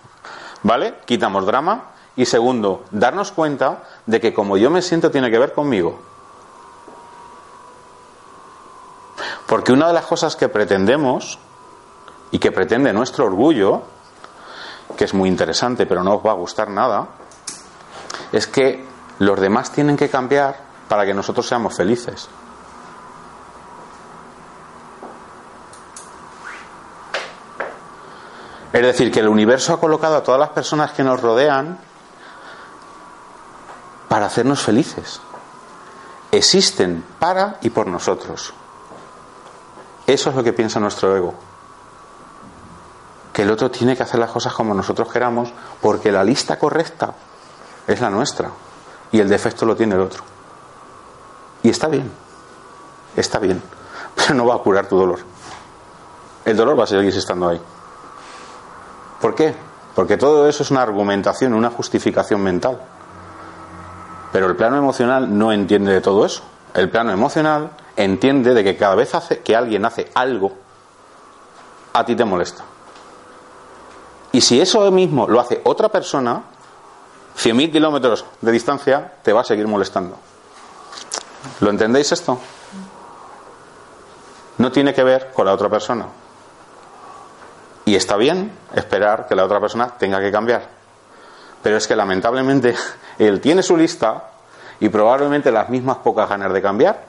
[0.63, 0.95] ¿Vale?
[1.05, 1.91] Quitamos drama.
[2.15, 5.99] Y segundo, darnos cuenta de que como yo me siento tiene que ver conmigo.
[9.47, 11.39] Porque una de las cosas que pretendemos
[12.31, 13.83] y que pretende nuestro orgullo,
[14.97, 17.07] que es muy interesante pero no os va a gustar nada,
[18.31, 18.83] es que
[19.19, 20.59] los demás tienen que cambiar
[20.89, 22.29] para que nosotros seamos felices.
[28.77, 31.79] Es decir, que el universo ha colocado a todas las personas que nos rodean
[34.07, 35.19] para hacernos felices.
[36.31, 38.53] Existen para y por nosotros.
[40.05, 41.33] Eso es lo que piensa nuestro ego.
[43.33, 45.51] Que el otro tiene que hacer las cosas como nosotros queramos
[45.81, 47.15] porque la lista correcta
[47.87, 48.51] es la nuestra
[49.11, 50.23] y el defecto lo tiene el otro.
[51.63, 52.11] Y está bien,
[53.15, 53.59] está bien,
[54.15, 55.21] pero no va a curar tu dolor.
[56.45, 57.61] El dolor va a seguir estando ahí.
[59.21, 59.53] ¿Por qué?
[59.95, 62.79] Porque todo eso es una argumentación, una justificación mental.
[64.31, 66.43] Pero el plano emocional no entiende de todo eso.
[66.73, 70.51] El plano emocional entiende de que cada vez hace, que alguien hace algo,
[71.93, 72.63] a ti te molesta.
[74.31, 76.43] Y si eso mismo lo hace otra persona,
[77.37, 80.17] 100.000 kilómetros de distancia, te va a seguir molestando.
[81.61, 82.39] ¿Lo entendéis esto?
[84.59, 86.05] No tiene que ver con la otra persona.
[87.87, 90.61] Y está bien esperar que la otra persona tenga que cambiar.
[91.63, 92.75] Pero es que lamentablemente
[93.17, 94.25] él tiene su lista
[94.81, 97.01] y probablemente las mismas pocas ganas de cambiar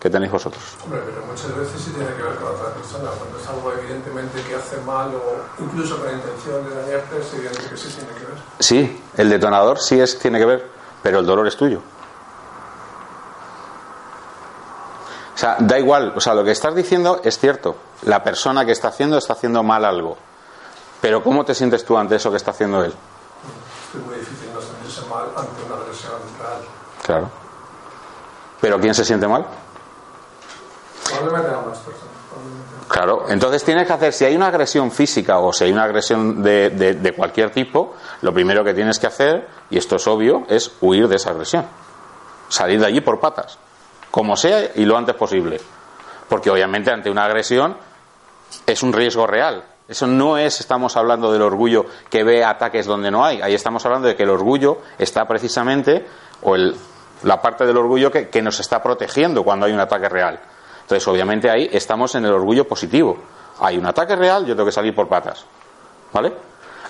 [0.00, 0.62] que tenéis vosotros.
[0.84, 3.10] Hombre, pero muchas veces sí tiene que ver con la otra persona.
[3.10, 7.34] Cuando es algo evidentemente que hace mal o incluso con la intención de dañarte, es
[7.34, 8.38] evidente que sí tiene que ver.
[8.58, 10.66] Sí, el detonador sí es, tiene que ver,
[11.02, 11.82] pero el dolor es tuyo.
[15.34, 17.76] O sea, da igual, o sea, lo que estás diciendo es cierto.
[18.02, 20.16] La persona que está haciendo está haciendo mal algo.
[21.00, 22.92] Pero ¿cómo te sientes tú ante eso que está haciendo él?
[22.92, 26.60] Es muy difícil no sentirse mal ante una agresión real.
[27.04, 27.30] Claro.
[28.60, 29.44] ¿Pero quién se siente mal?
[32.88, 36.42] Claro, entonces tienes que hacer, si hay una agresión física o si hay una agresión
[36.42, 40.72] de, de, cualquier tipo, lo primero que tienes que hacer, y esto es obvio, es
[40.80, 41.66] huir de esa agresión.
[42.48, 43.58] Salir de allí por patas,
[44.10, 45.60] como sea y lo antes posible.
[46.28, 47.76] Porque obviamente ante una agresión
[48.66, 49.64] es un riesgo real.
[49.88, 53.42] Eso no es, estamos hablando del orgullo que ve ataques donde no hay.
[53.42, 56.06] Ahí estamos hablando de que el orgullo está precisamente,
[56.42, 56.74] o el,
[57.24, 60.40] la parte del orgullo que, que nos está protegiendo cuando hay un ataque real.
[60.82, 63.18] Entonces, obviamente ahí estamos en el orgullo positivo.
[63.60, 65.44] Hay un ataque real, yo tengo que salir por patas.
[66.12, 66.32] ¿Vale?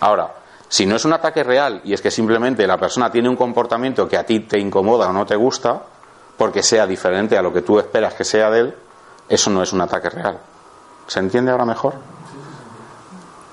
[0.01, 0.35] Ahora,
[0.69, 4.09] si no es un ataque real y es que simplemente la persona tiene un comportamiento
[4.09, 5.83] que a ti te incomoda o no te gusta,
[6.37, 8.75] porque sea diferente a lo que tú esperas que sea de él,
[9.29, 10.39] eso no es un ataque real.
[11.07, 11.95] ¿Se entiende ahora mejor?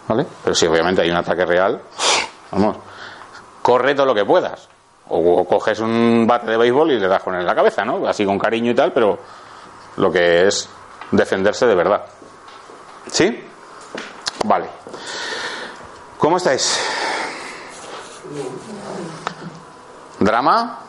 [0.08, 0.26] ¿Vale?
[0.44, 1.82] Pero si obviamente hay un ataque real,
[2.52, 2.78] vamos,
[3.62, 4.68] corre todo lo que puedas.
[5.10, 8.08] O, coges un bate de béisbol y le das con él en la cabeza, ¿no?
[8.08, 9.20] Así con cariño y tal, pero
[9.98, 10.70] lo que es
[11.12, 12.04] defenderse de verdad.
[13.08, 13.44] ¿Sí?
[14.44, 14.68] Vale.
[16.18, 16.80] ¿Cómo estáis?
[20.20, 20.80] ¿Drama?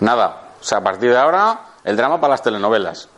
[0.00, 0.50] Nada.
[0.60, 3.08] O sea, a partir de ahora, el drama para las telenovelas.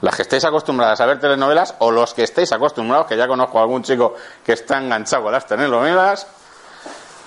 [0.00, 3.58] Las que estéis acostumbradas a ver telenovelas o los que estéis acostumbrados, que ya conozco
[3.58, 6.26] a algún chico que está enganchado a las telenovelas,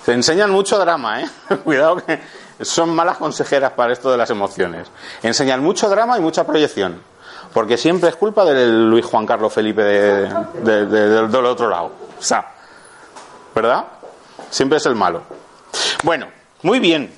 [0.04, 1.30] se enseñan mucho drama, ¿eh?
[1.64, 2.20] Cuidado que
[2.62, 4.88] son malas consejeras para esto de las emociones.
[5.22, 7.02] Enseñan mucho drama y mucha proyección.
[7.52, 11.90] Porque siempre es culpa del Luis Juan Carlos Felipe de, del otro lado.
[12.18, 12.46] O sea,
[13.54, 13.84] ¿verdad?
[14.50, 15.22] Siempre es el malo.
[16.04, 16.28] Bueno,
[16.62, 17.12] muy bien.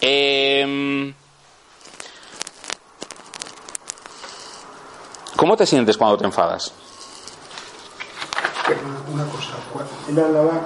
[0.00, 1.12] Em,
[5.36, 6.72] ¿Cómo te sientes cuando te enfadas?
[9.12, 9.54] Una cosa,
[10.08, 10.64] él hablaba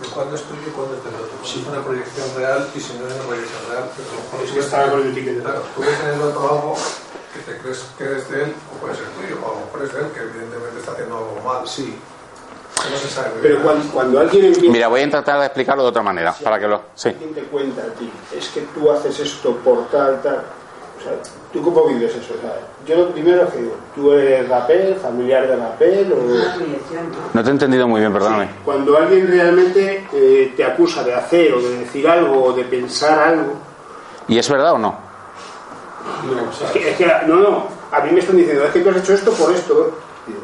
[0.00, 1.32] de cuándo es tuyo y cuándo es del otro.
[1.42, 3.90] Si es una proyección real y si no es una proyección real.
[3.96, 5.42] Pero si estaba con el ticket.
[5.42, 6.76] Claro, tú ves en el otro algo
[7.32, 9.82] que te crees que es de él, o puede ser tuyo, o a lo mejor
[9.82, 11.66] es de él, que evidentemente está haciendo algo mal.
[11.66, 11.98] Sí.
[12.90, 13.30] No se sabe.
[13.40, 14.72] Pero cuando, cuando, alguien empieza...
[14.72, 16.82] Mira, voy a tratar de explicarlo de otra manera, si para que lo...
[16.94, 17.08] Sí.
[17.08, 20.44] alguien te cuenta a ti, es que tú haces esto por tal, tal...
[21.04, 22.34] O O sea, ¿tú cómo vives eso?
[22.38, 26.16] O sea, yo lo primero que digo, ¿tú eres rapel, familiar de rapel o...?
[27.34, 27.42] ¿no?
[27.42, 28.48] Te he entendido muy bien, perdóname.
[28.64, 33.18] Cuando alguien realmente eh, te acusa de hacer o de decir algo o de pensar
[33.18, 33.54] algo,
[34.28, 34.94] ¿Y es verdad o no?
[36.24, 38.90] no, es que, es que, no, no, a mí me están diciendo, es que tú
[38.90, 39.92] has hecho esto por esto.
[40.26, 40.40] Digo,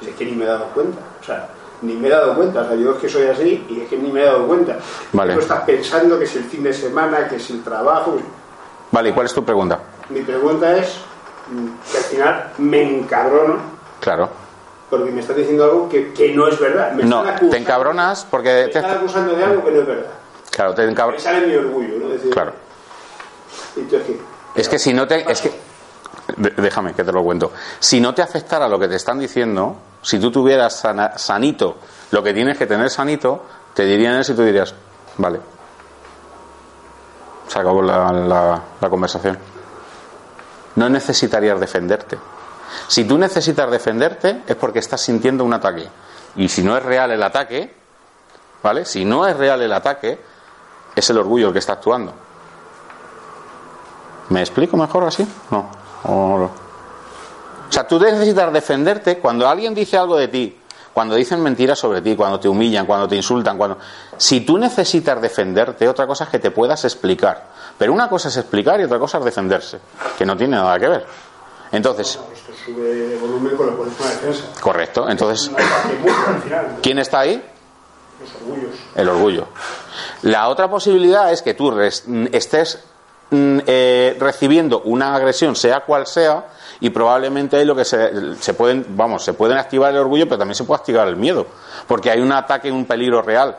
[0.00, 1.48] es que ni me he dado cuenta, o sea,
[1.82, 3.96] ni me he dado cuenta, o sea, yo es que soy así y es que
[3.96, 4.78] ni me he dado cuenta.
[5.12, 5.34] Vale.
[5.34, 8.16] Tú estás pensando que es el fin de semana, que es el trabajo.
[8.90, 9.78] Vale, ¿y cuál es tu pregunta?
[10.08, 10.96] Mi pregunta es
[11.50, 13.56] mm, que al final me encabrono
[14.00, 14.28] Claro.
[14.88, 16.92] porque me están diciendo algo que, que no es verdad.
[16.92, 18.68] Me No, acusando- te encabronas me porque...
[18.72, 20.10] te- están acusando de algo que no es verdad.
[20.50, 21.22] Claro, te Me encabronas...
[21.22, 22.08] sale mi orgullo, ¿no?
[22.08, 22.52] Decir, Claro.
[24.54, 25.30] Es que si no te...
[25.30, 25.52] Es que...
[26.36, 27.52] Déjame que te lo cuento.
[27.78, 31.76] Si no te afectara lo que te están diciendo, si tú tuvieras sana- sanito
[32.10, 34.74] lo que tienes que tener sanito, te dirían eso y tú dirías,
[35.18, 35.40] vale.
[37.48, 39.38] Se acabó la, la- la conversación.
[40.76, 42.18] No necesitarías defenderte.
[42.86, 45.88] Si tú necesitas defenderte es porque estás sintiendo un ataque.
[46.36, 47.74] Y si no es real el ataque,
[48.62, 48.84] ¿vale?
[48.84, 50.18] Si no es real el ataque,
[50.94, 52.12] es el orgullo el que está actuando.
[54.28, 55.26] ¿Me explico mejor así?
[55.50, 55.70] No.
[56.04, 56.50] O,
[57.70, 60.60] sea, tú necesitas defenderte cuando alguien dice algo de ti,
[60.92, 63.78] cuando dicen mentiras sobre ti, cuando te humillan, cuando te insultan, cuando...
[64.16, 67.46] Si tú necesitas defenderte, otra cosa es que te puedas explicar.
[67.78, 69.78] Pero una cosa es explicar y otra cosa es defenderse,
[70.16, 71.06] que no tiene nada que ver.
[71.70, 74.44] Entonces, Esto sube de volumen con la defensa.
[74.60, 75.08] correcto.
[75.08, 75.50] Entonces,
[76.82, 77.44] ¿quién está ahí?
[78.20, 78.74] los orgullos.
[78.96, 79.48] El orgullo.
[80.22, 82.80] La otra posibilidad es que tú estés
[83.30, 86.46] mm, eh, recibiendo una agresión, sea cual sea,
[86.80, 90.38] y probablemente ahí lo que se, se pueden, vamos, se pueden activar el orgullo, pero
[90.38, 91.46] también se puede activar el miedo,
[91.86, 93.58] porque hay un ataque, un peligro real.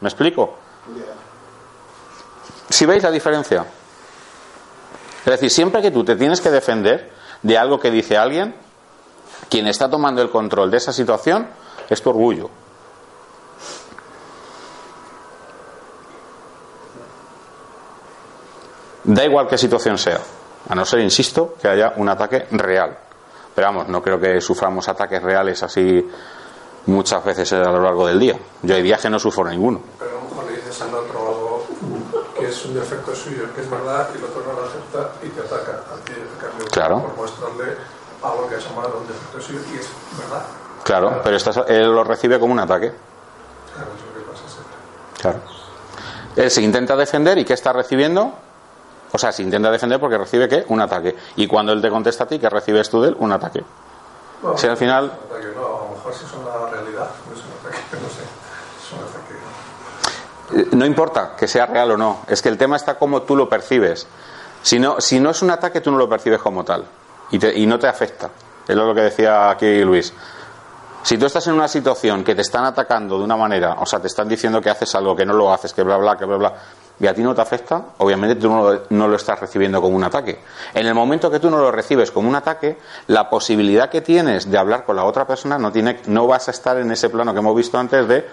[0.00, 0.56] ¿Me explico?
[2.68, 3.64] Si veis la diferencia.
[5.20, 7.10] Es decir, siempre que tú te tienes que defender
[7.42, 8.54] de algo que dice alguien,
[9.48, 11.48] quien está tomando el control de esa situación
[11.88, 12.50] es tu orgullo.
[19.04, 20.20] Da igual qué situación sea,
[20.70, 22.96] a no ser, insisto, que haya un ataque real.
[23.54, 26.08] Pero vamos, no creo que suframos ataques reales así
[26.86, 28.38] muchas veces a lo largo del día.
[28.62, 29.80] Yo días que no sufro ninguno.
[29.98, 31.66] Pero a lo mejor le dices al otro algo
[32.38, 35.28] que es un defecto suyo, que es verdad, y el otro no lo acepta y
[35.28, 37.02] te ataca a ti, en cambio, Claro.
[37.02, 37.76] por mostrarle
[38.22, 40.42] algo que ha llamado un defecto suyo y es verdad.
[40.84, 42.92] Claro, pero estás- él lo recibe como un ataque.
[43.74, 44.74] Claro, es lo que pasa siempre.
[45.20, 45.40] Claro.
[46.36, 48.32] Él se intenta defender y ¿qué está recibiendo?
[49.12, 50.64] O sea, se intenta defender porque recibe ¿qué?
[50.68, 51.16] Un ataque.
[51.36, 53.16] Y cuando él te contesta a ti, ¿qué recibes tú de él?
[53.18, 53.62] Un ataque.
[54.42, 57.52] No, Si al final- no, a lo mejor si es una realidad, no es un
[57.60, 58.22] ataque, no sé.
[58.78, 60.62] Es un ataque.
[60.72, 63.36] Eh, No importa que sea real o no, es que el tema está como tú
[63.36, 64.06] lo percibes.
[64.62, 66.84] Si no, si no es un ataque, tú no lo percibes como tal
[67.30, 68.30] y, te- y no te afecta.
[68.68, 70.12] Es lo que decía aquí Luis.
[71.02, 74.00] Si tú estás en una situación que te están atacando de una manera, o sea,
[74.00, 76.36] te están diciendo que haces algo, que no lo haces, que bla, bla, que bla,
[76.36, 76.54] bla,
[77.00, 79.96] y a ti no te afecta, obviamente tú no lo, no lo estás recibiendo como
[79.96, 80.38] un ataque.
[80.74, 84.50] En el momento que tú no lo recibes como un ataque, la posibilidad que tienes
[84.50, 87.32] de hablar con la otra persona no, tiene, no vas a estar en ese plano
[87.32, 88.28] que hemos visto antes de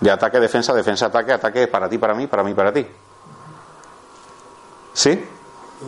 [0.00, 2.86] de ataque, defensa, defensa, ataque, ataque para ti, para mí, para mí, para ti.
[4.92, 5.24] ¿Sí?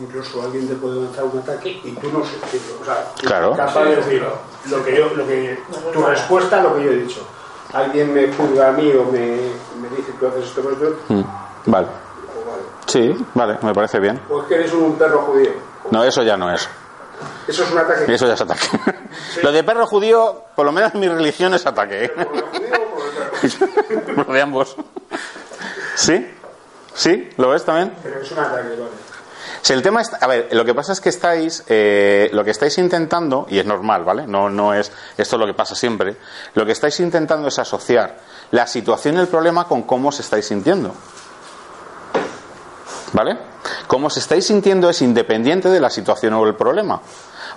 [0.01, 2.35] Incluso alguien te puede lanzar un ataque y tú no sé,
[2.81, 3.55] o sea, Claro.
[3.55, 4.23] capaz de decir
[4.69, 5.59] lo que yo, lo que
[5.91, 7.21] tu respuesta a lo que yo he dicho.
[7.73, 9.19] Alguien me juzga a mí o me,
[9.81, 11.23] me dice tú haces esto, esto, Mm,
[11.65, 11.87] Vale.
[12.87, 14.19] Sí, vale, me parece bien.
[14.29, 15.51] O es que eres un perro judío.
[15.91, 16.67] No, eso ya no es.
[17.47, 18.13] Eso es un ataque.
[18.13, 18.67] Eso ya es ataque.
[19.43, 22.09] Lo de perro judío, por lo menos en mi religión es ataque.
[22.09, 23.03] ¿Por el judío o por
[23.43, 24.25] el perro?
[24.25, 24.75] Por de ambos.
[25.95, 26.27] ¿Sí?
[26.93, 27.29] ¿Sí?
[27.37, 27.93] ¿Lo ves también?
[28.03, 29.11] Pero es un ataque, vale.
[29.61, 32.49] Si el tema está, a ver, lo que pasa es que estáis, eh, lo que
[32.49, 34.25] estáis intentando, y es normal, ¿vale?
[34.25, 36.15] No, no es, esto es lo que pasa siempre,
[36.55, 38.17] lo que estáis intentando es asociar
[38.49, 40.95] la situación y el problema con cómo os estáis sintiendo.
[43.13, 43.37] ¿Vale?
[43.87, 47.01] Cómo os estáis sintiendo es independiente de la situación o el problema.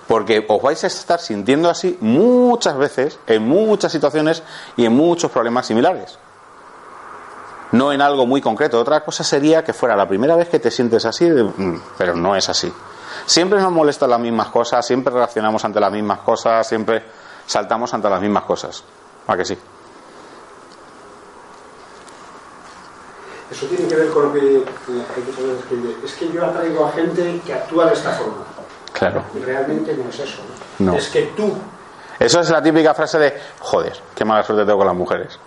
[0.08, 4.42] Porque os vais a estar sintiendo así muchas veces, en muchas situaciones
[4.76, 6.18] y en muchos problemas similares
[7.74, 8.80] no en algo muy concreto.
[8.80, 12.36] Otra cosa sería que fuera la primera vez que te sientes así, mm, pero no
[12.36, 12.72] es así.
[13.26, 17.02] Siempre nos molestan las mismas cosas, siempre reaccionamos ante las mismas cosas, siempre
[17.46, 18.84] saltamos ante las mismas cosas.
[19.26, 19.58] ¿A que sí?
[23.50, 26.32] Eso tiene que ver con lo que eh, hay que saber es que, es que
[26.32, 28.44] yo atraigo a gente que actúa de esta forma.
[28.92, 29.22] Claro.
[29.34, 30.42] Y realmente no es eso.
[30.78, 30.92] ¿no?
[30.92, 30.98] No.
[30.98, 31.52] Es que tú,
[32.18, 35.38] Eso es la típica frase de, joder, qué mala suerte tengo con las mujeres.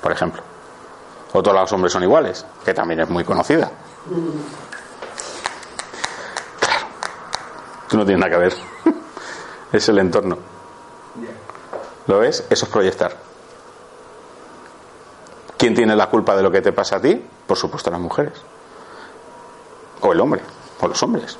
[0.00, 0.42] Por ejemplo.
[1.32, 3.70] O todos los hombres son iguales, que también es muy conocida.
[7.88, 8.54] Tú no tienes nada que ver.
[9.72, 10.38] es el entorno.
[12.06, 12.44] ¿Lo ves?
[12.48, 13.25] Eso es proyectar.
[15.56, 17.22] ¿Quién tiene la culpa de lo que te pasa a ti?
[17.46, 18.34] Por supuesto las mujeres.
[20.00, 20.42] O el hombre,
[20.80, 21.38] o los hombres.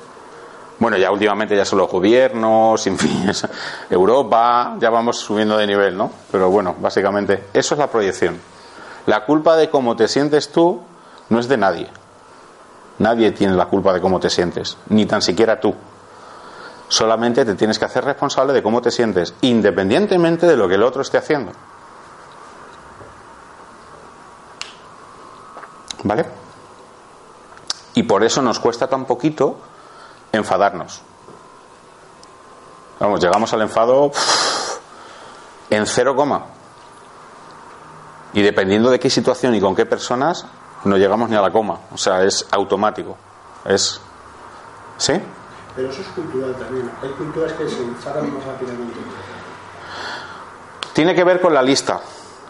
[0.79, 3.31] Bueno, ya últimamente ya son los gobiernos, en fin,
[3.89, 6.11] Europa, ya vamos subiendo de nivel, ¿no?
[6.31, 8.39] Pero bueno, básicamente eso es la proyección.
[9.07, 10.81] La culpa de cómo te sientes tú
[11.29, 11.87] no es de nadie.
[12.99, 15.73] Nadie tiene la culpa de cómo te sientes, ni tan siquiera tú.
[16.89, 20.83] Solamente te tienes que hacer responsable de cómo te sientes, independientemente de lo que el
[20.83, 21.51] otro esté haciendo.
[26.07, 26.25] ¿Vale?
[27.95, 29.57] Y por eso nos cuesta tan poquito
[30.31, 31.01] enfadarnos.
[32.99, 34.11] Vamos, llegamos al enfado
[35.69, 36.45] en cero coma.
[38.31, 40.45] Y dependiendo de qué situación y con qué personas,
[40.85, 41.79] no llegamos ni a la coma.
[41.91, 43.17] O sea, es automático.
[43.65, 43.99] Es.
[44.97, 45.13] ¿Sí?
[45.75, 46.89] Pero eso es cultural también.
[47.03, 48.95] Hay culturas que se enfadan más rápidamente.
[50.93, 51.99] Tiene que ver con la lista.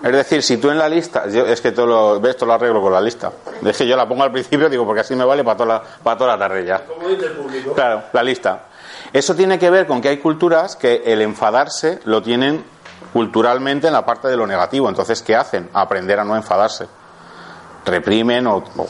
[0.04, 2.82] Es decir, si tú en la lista, es que todo lo, ves, todo lo arreglo
[2.82, 3.32] con la lista.
[3.66, 5.84] Es que yo la pongo al principio, digo, porque así me vale para toda la,
[6.04, 6.86] para toda la tarde ya.
[6.86, 7.74] Como dice el público.
[7.74, 8.66] Claro, la lista.
[9.12, 12.64] Eso tiene que ver con que hay culturas que el enfadarse lo tienen
[13.12, 14.88] culturalmente en la parte de lo negativo.
[14.88, 15.70] Entonces, ¿qué hacen?
[15.74, 16.88] Aprender a no enfadarse.
[17.86, 18.88] Reprimen o, o,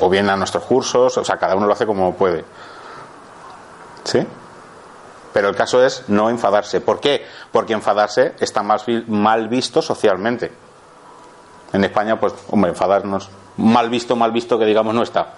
[0.00, 2.44] o vienen a nuestros cursos, o sea, cada uno lo hace como puede.
[4.04, 4.26] ¿Sí?
[5.32, 6.80] Pero el caso es no enfadarse.
[6.80, 7.24] ¿Por qué?
[7.50, 10.52] Porque enfadarse está más mal visto socialmente.
[11.72, 15.34] En España, pues, hombre, enfadarnos, mal visto, mal visto que digamos no está.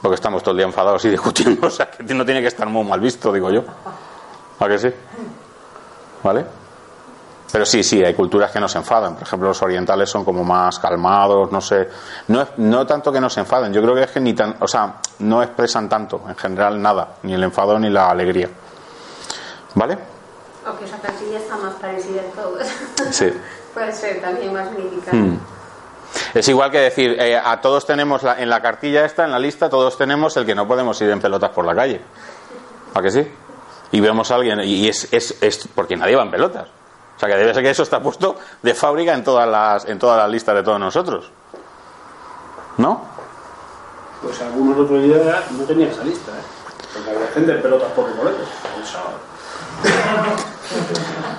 [0.00, 1.66] Porque estamos todo el día enfadados y discutiendo.
[1.66, 3.64] O sea, que no tiene que estar muy mal visto, digo yo.
[4.60, 4.88] ¿A que sí?
[6.22, 6.44] ¿Vale?
[7.52, 9.14] Pero sí, sí, hay culturas que no se enfadan.
[9.14, 11.88] Por ejemplo, los orientales son como más calmados, no sé.
[12.28, 14.54] No, es- no tanto que no se enfaden, yo creo que es que ni tan.
[14.60, 17.16] O sea, no expresan tanto, en general, nada.
[17.24, 18.48] Ni el enfado ni la alegría.
[19.74, 19.98] ¿Vale?
[20.66, 22.66] O que esa cartilla está más parecida en todos.
[23.10, 23.32] Sí.
[23.74, 25.16] Puede ser también más unificada.
[25.16, 25.38] Mm.
[26.34, 29.38] Es igual que decir, eh, a todos tenemos la- en la cartilla esta, en la
[29.38, 32.00] lista, todos tenemos el que no podemos ir en pelotas por la calle.
[32.94, 33.30] ¿A que sí?
[33.92, 36.66] Y vemos a alguien, y es, es, es porque nadie va en pelotas.
[37.16, 39.98] O sea que debe ser que eso está puesto de fábrica en todas las, en
[40.00, 41.30] todas las listas de todos nosotros.
[42.78, 43.02] ¿No?
[44.22, 45.20] Pues algunos otros días
[45.52, 46.42] no tenían esa lista, ¿eh?
[46.94, 48.48] Porque había gente en pelotas por boletos.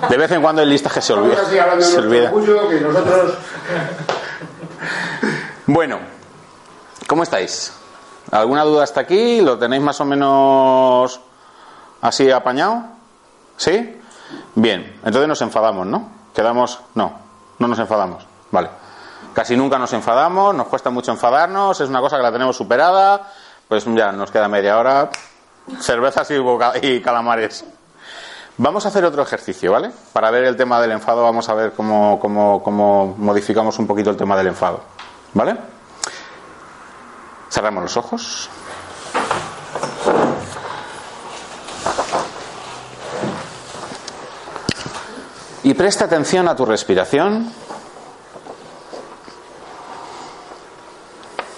[0.08, 1.44] De vez en cuando hay listas que se olvidan.
[1.80, 2.24] Se olvida.
[2.30, 3.34] orgullo, que nosotros
[5.66, 5.98] Bueno,
[7.06, 7.72] ¿cómo estáis?
[8.30, 9.40] ¿Alguna duda hasta aquí?
[9.40, 11.20] ¿Lo tenéis más o menos
[12.00, 12.84] así apañado?
[13.56, 13.98] ¿Sí?
[14.54, 16.10] Bien, entonces nos enfadamos, ¿no?
[16.34, 17.12] Quedamos, no,
[17.58, 18.68] no nos enfadamos, vale.
[19.34, 23.30] Casi nunca nos enfadamos, nos cuesta mucho enfadarnos, es una cosa que la tenemos superada,
[23.68, 25.10] pues ya nos queda media hora,
[25.80, 27.64] cervezas y, boca- y calamares.
[28.58, 29.90] Vamos a hacer otro ejercicio, ¿vale?
[30.12, 34.10] Para ver el tema del enfado, vamos a ver cómo, cómo, cómo modificamos un poquito
[34.10, 34.82] el tema del enfado,
[35.32, 35.56] ¿vale?
[37.50, 38.50] Cerramos los ojos.
[45.64, 47.52] Y presta atención a tu respiración.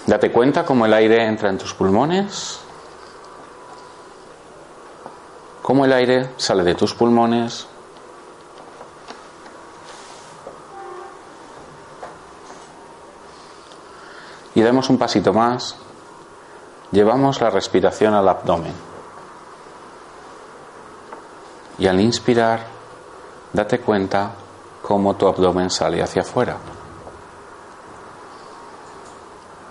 [0.05, 2.59] Date cuenta cómo el aire entra en tus pulmones,
[5.65, 7.65] cómo el aire sale de tus pulmones.
[14.53, 15.75] Y damos un pasito más.
[16.91, 18.75] Llevamos la respiración al abdomen.
[21.79, 22.67] Y al inspirar,
[23.51, 24.33] date cuenta
[24.83, 26.57] cómo tu abdomen sale hacia afuera.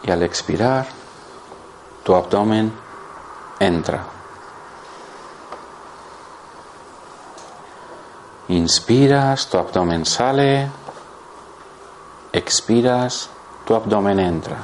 [0.02, 0.88] Y al expirar,
[2.02, 2.72] tu abdomen
[3.60, 4.13] entra.
[8.48, 10.68] Inspiras, tu abdomen sale.
[12.32, 13.30] Expiras,
[13.64, 14.56] tu abdomen entra.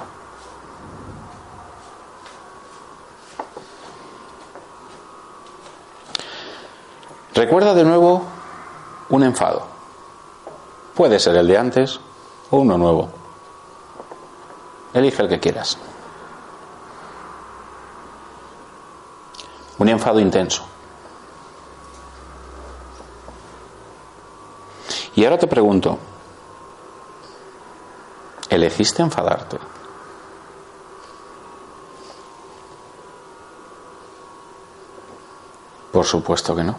[7.35, 8.22] Recuerda de nuevo
[9.09, 9.62] un enfado.
[10.95, 12.01] Puede ser el de antes
[12.51, 13.09] o uno nuevo.
[14.93, 15.78] Elige el que quieras.
[19.78, 20.69] Un enfado intenso.
[25.20, 25.98] Y ahora te pregunto,
[28.48, 29.58] ¿elegiste enfadarte?
[35.92, 36.74] Por supuesto que no.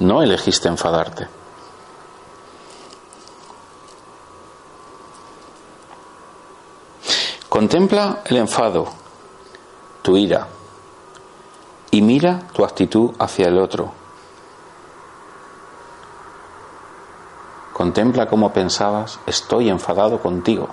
[0.00, 1.28] No elegiste enfadarte.
[7.50, 8.86] Contempla el enfado,
[10.00, 10.48] tu ira,
[11.90, 14.01] y mira tu actitud hacia el otro.
[17.72, 20.68] Contempla cómo pensabas, estoy enfadado contigo.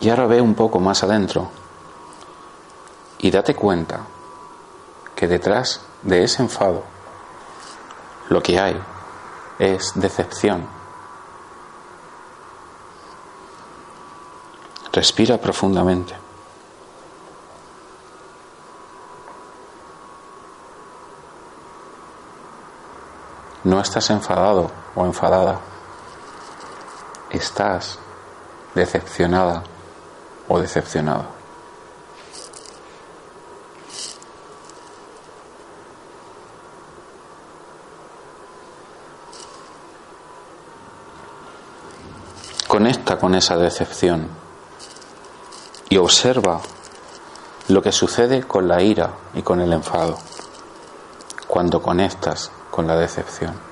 [0.00, 1.50] Y ahora ve un poco más adentro
[3.18, 4.00] y date cuenta
[5.14, 6.84] que detrás de ese enfado
[8.30, 8.80] lo que hay
[9.58, 10.79] es decepción.
[14.92, 16.16] Respira profundamente.
[23.62, 25.60] No estás enfadado o enfadada.
[27.30, 28.00] Estás
[28.74, 29.62] decepcionada
[30.48, 31.26] o decepcionado.
[42.66, 44.39] Conecta con esa decepción
[45.90, 46.60] y observa
[47.68, 50.18] lo que sucede con la ira y con el enfado
[51.46, 53.70] cuando conectas con la decepción.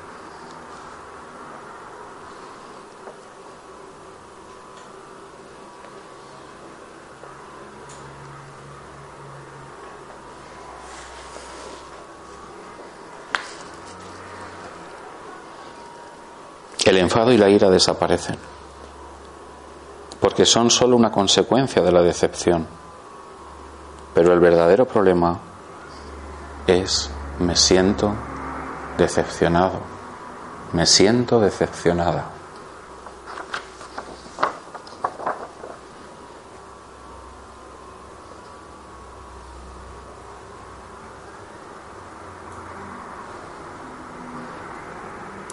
[16.89, 18.39] el enfado y la ira desaparecen,
[20.39, 22.65] porque son solo una consecuencia de la decepción.
[24.15, 25.37] Pero el verdadero problema
[26.65, 27.11] es
[27.41, 28.15] me siento
[28.97, 29.81] decepcionado,
[30.75, 32.27] me siento decepcionada.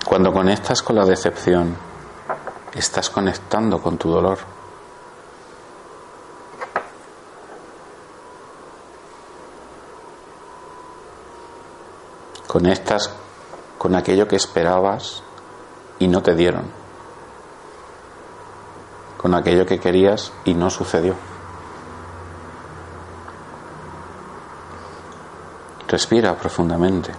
[0.05, 1.75] Cuando conectas con la decepción,
[2.75, 4.54] estás conectando con tu dolor.
[12.55, 13.09] Conectas
[13.77, 15.21] con aquello que esperabas
[15.99, 16.71] y no te dieron.
[19.17, 21.15] Con aquello que querías y no sucedió.
[25.89, 27.11] Respira profundamente.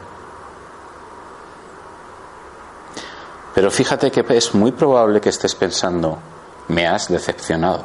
[3.54, 6.16] Pero fíjate que es muy probable que estés pensando,
[6.68, 7.84] me has decepcionado.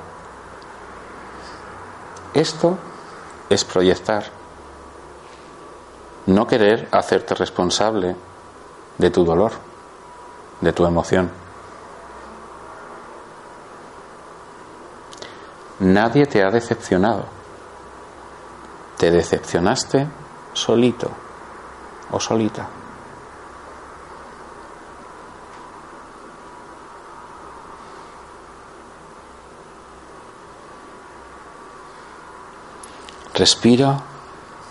[2.33, 2.77] Esto
[3.49, 4.40] es proyectar.
[6.27, 8.15] No querer hacerte responsable
[8.97, 9.51] de tu dolor,
[10.61, 11.31] de tu emoción.
[15.79, 17.25] Nadie te ha decepcionado.
[18.97, 20.07] Te decepcionaste
[20.53, 21.09] solito
[22.11, 22.67] o solita.
[33.33, 33.97] Respira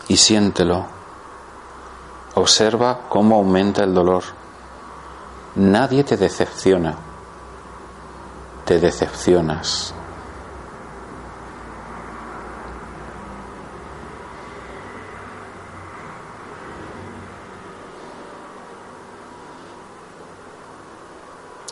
[0.06, 0.99] y siéntelo.
[2.40, 4.22] Observa cómo aumenta el dolor.
[5.56, 6.94] Nadie te decepciona.
[8.64, 9.92] Te decepcionas.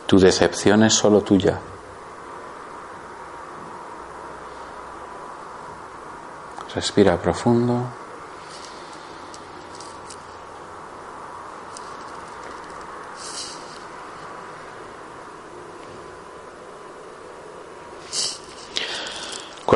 [0.05, 1.59] Tu decepción es solo tuya.
[6.75, 8.08] Respira profundo.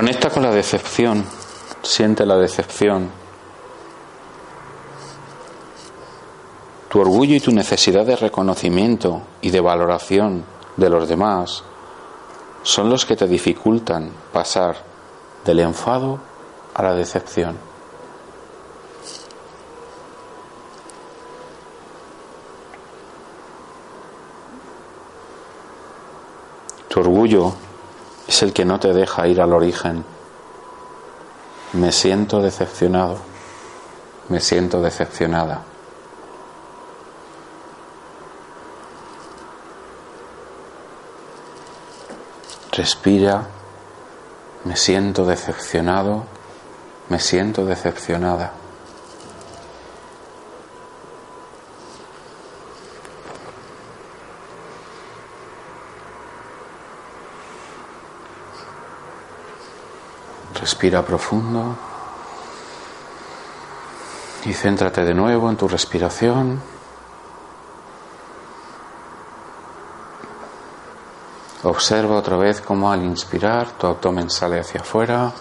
[0.03, 1.23] Conecta con la decepción,
[1.81, 3.09] siente la decepción.
[6.89, 10.43] Tu orgullo y tu necesidad de reconocimiento y de valoración
[10.75, 11.63] de los demás
[12.63, 14.75] son los que te dificultan pasar
[15.45, 16.19] del enfado
[16.73, 17.57] a la decepción.
[26.89, 27.53] Tu orgullo
[28.33, 30.03] es el que no te deja ir al origen.
[31.73, 33.17] Me siento decepcionado,
[34.27, 35.61] me siento decepcionada.
[42.71, 43.45] Respira,
[44.63, 46.23] me siento decepcionado,
[47.09, 48.62] me siento decepcionada.
[60.83, 61.77] Respira profundo
[64.43, 66.61] y céntrate de nuevo en tu respiración.
[71.63, 75.31] Observa otra vez cómo al inspirar tu abdomen sale hacia afuera.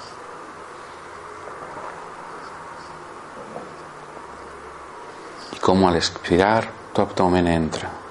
[5.51, 8.02] Y cómo al expirar tu abdomen entra.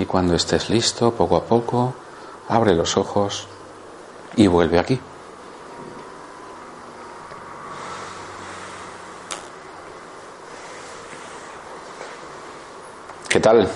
[0.00, 1.92] Y cuando estés listo, poco a poco,
[2.48, 3.46] abre los ojos
[4.34, 4.98] y vuelve aquí.
[13.28, 13.68] ¿Qué tal?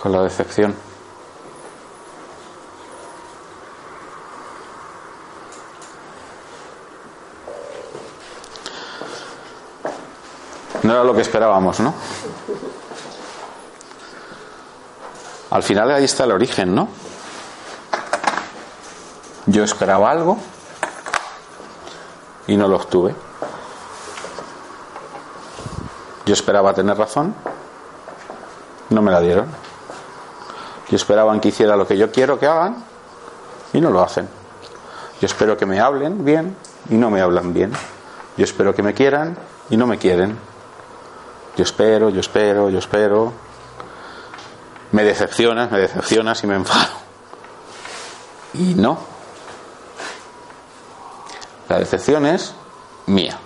[0.00, 0.74] Con la decepción.
[10.82, 11.92] No era lo que esperábamos, ¿no?
[15.54, 16.88] Al final ahí está el origen, ¿no?
[19.46, 20.36] Yo esperaba algo
[22.48, 23.14] y no lo obtuve.
[26.26, 27.36] Yo esperaba tener razón,
[28.90, 29.46] no me la dieron.
[30.90, 32.82] Yo esperaba que hiciera lo que yo quiero que hagan
[33.72, 34.28] y no lo hacen.
[35.20, 36.56] Yo espero que me hablen bien
[36.90, 37.72] y no me hablan bien.
[38.36, 39.38] Yo espero que me quieran
[39.70, 40.36] y no me quieren.
[41.56, 43.43] Yo espero, yo espero, yo espero.
[44.94, 46.92] Me decepcionas, me decepcionas y me enfado.
[48.54, 48.96] Y no.
[51.68, 52.54] La decepción es
[53.06, 53.36] mía,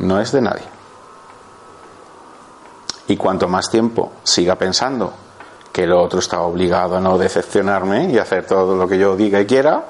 [0.00, 0.66] no es de nadie.
[3.08, 5.14] Y cuanto más tiempo siga pensando
[5.72, 9.40] que el otro está obligado a no decepcionarme y hacer todo lo que yo diga
[9.40, 9.82] y quiera,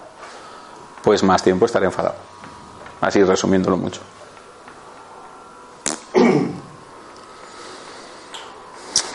[1.02, 2.14] pues más tiempo estaré enfadado.
[3.00, 4.00] Así resumiéndolo mucho.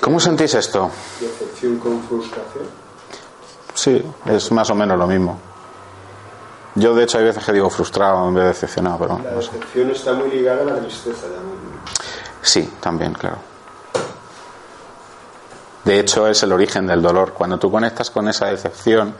[0.10, 0.89] ¿Cómo sentís esto?
[1.20, 2.64] Decepción con frustración.
[3.76, 5.38] Sí, es más o menos lo mismo.
[6.74, 9.20] Yo de hecho hay veces que digo frustrado en vez de decepcionado, pero...
[9.24, 11.60] La decepción está muy ligada a la tristeza también.
[12.41, 13.38] Sí, también, claro.
[15.86, 17.34] De hecho, es el origen del dolor.
[17.34, 19.14] Cuando tú conectas con esa decepción,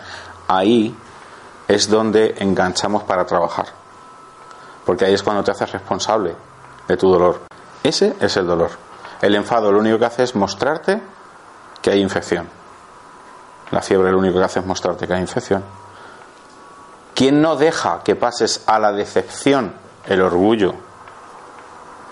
[0.48, 0.98] ahí
[1.68, 3.68] es donde enganchamos para trabajar.
[4.88, 6.36] Porque ahí es cuando te haces responsable
[6.88, 7.42] de tu dolor.
[7.84, 8.89] Ese es el dolor.
[9.22, 11.02] El enfado lo único que hace es mostrarte
[11.82, 12.48] que hay infección.
[13.72, 15.64] La fiebre lo único que hace es mostrarte que hay infección.
[17.14, 19.74] ¿Quién no deja que pases a la decepción?
[20.06, 20.74] El orgullo.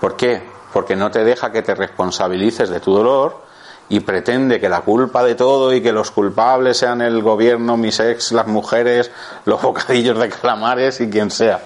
[0.00, 0.46] ¿Por qué?
[0.72, 3.48] Porque no te deja que te responsabilices de tu dolor
[3.88, 7.98] y pretende que la culpa de todo y que los culpables sean el gobierno, mis
[8.00, 9.10] ex, las mujeres,
[9.46, 11.60] los bocadillos de calamares y quien sea.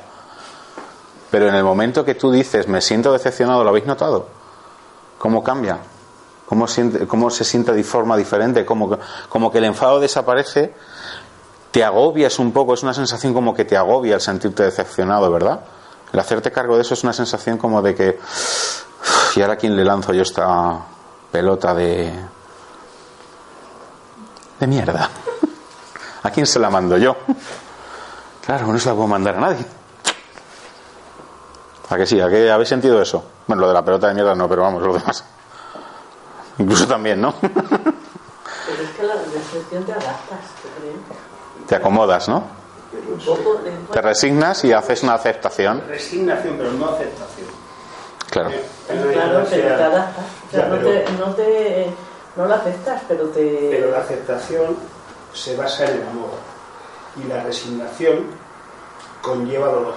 [1.30, 4.41] Pero en el momento que tú dices, me siento decepcionado, ¿lo habéis notado?
[5.22, 5.78] ¿Cómo cambia?
[6.46, 8.66] ¿Cómo, siente, cómo se siente de forma diferente?
[8.66, 8.98] Como,
[9.52, 10.74] que el enfado desaparece,
[11.70, 15.60] te agobias un poco, es una sensación como que te agobia el sentirte decepcionado, ¿verdad?
[16.12, 18.18] El hacerte cargo de eso es una sensación como de que,
[19.36, 20.86] ¿y ahora quién le lanzo yo esta,
[21.30, 22.12] pelota de.
[24.58, 25.08] de mierda.
[26.24, 27.14] ¿A quién se la mando yo?
[28.44, 29.64] Claro, no se la puedo mandar a nadie.
[31.90, 32.20] ¿A que sí?
[32.20, 33.24] ¿A que habéis sentido eso?
[33.46, 35.24] Bueno, lo de la pelota de mierda no, pero vamos, lo demás.
[36.58, 37.34] Incluso también, ¿no?
[37.40, 42.44] Pero es que la decepción te adaptas, ¿te Te acomodas, ¿no?
[43.90, 45.82] Te resignas y haces una aceptación.
[45.88, 47.46] Resignación, pero no aceptación.
[48.30, 48.50] Claro.
[48.86, 50.24] Claro, pero te adaptas.
[50.48, 51.86] O sea, Ya, no, pero- te, no, te,
[52.36, 53.68] no la aceptas, pero te...
[53.70, 54.76] Pero la aceptación
[55.32, 56.30] se basa en el amor.
[57.22, 58.26] Y la resignación
[59.22, 59.94] conlleva dolor.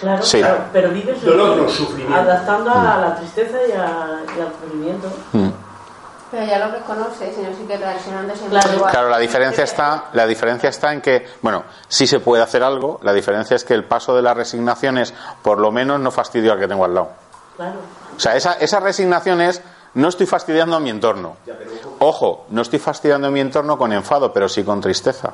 [0.00, 0.38] Claro, Sí.
[0.38, 2.14] claro, pero vives Dolor no, sufrimiento.
[2.20, 5.08] adaptando a la tristeza y, a- y al sufrimiento.
[5.32, 5.48] Mm.
[6.30, 8.76] Pero ya lo reconoces y no sigue reaccionando siempre Claro.
[8.76, 8.90] igual.
[8.92, 13.00] Claro, la diferencia está, la diferencia está en que, bueno, sí se puede hacer algo,
[13.02, 16.52] la diferencia es que el paso de la resignación es, por lo menos, no fastidio
[16.52, 17.08] al que tengo al lado.
[17.56, 17.78] Claro.
[18.16, 19.62] O sea, esa, esa resignación es,
[19.94, 21.36] no estoy fastidiando a mi entorno.
[22.00, 25.32] Ojo, no estoy fastidiando a mi entorno con enfado, pero sí con tristeza.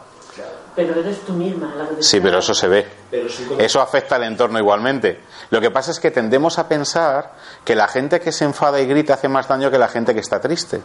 [0.76, 2.86] Pero eres tú misma la que te Sí, pero eso se ve.
[3.10, 5.20] Pero sí con- Eso afecta al entorno igualmente.
[5.50, 7.32] Lo que pasa es que tendemos a pensar
[7.64, 10.20] que la gente que se enfada y grita hace más daño que la gente que
[10.20, 10.80] está triste.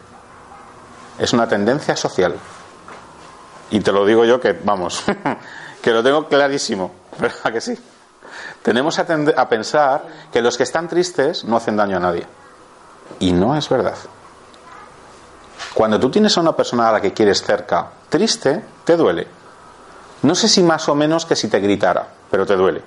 [1.17, 2.35] Es una tendencia social.
[3.71, 5.03] Y te lo digo yo que, vamos,
[5.81, 6.91] que lo tengo clarísimo.
[7.19, 7.77] ¿Verdad que sí?
[8.61, 9.07] Tenemos a,
[9.37, 12.25] a pensar que los que están tristes no hacen daño a nadie.
[13.19, 13.95] Y no es verdad.
[15.73, 19.27] Cuando tú tienes a una persona a la que quieres cerca triste, te duele.
[20.23, 22.83] No sé si más o menos que si te gritara, pero te duele.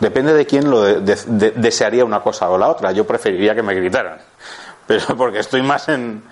[0.00, 2.92] Depende de quién lo de- de- de- desearía una cosa o la otra.
[2.92, 4.18] Yo preferiría que me gritaran.
[4.86, 6.22] Pero porque estoy más en,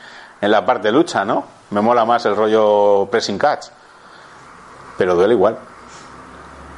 [0.40, 1.44] en la parte de lucha, ¿no?
[1.70, 3.68] Me mola más el rollo pressing catch.
[4.98, 5.56] Pero duele igual.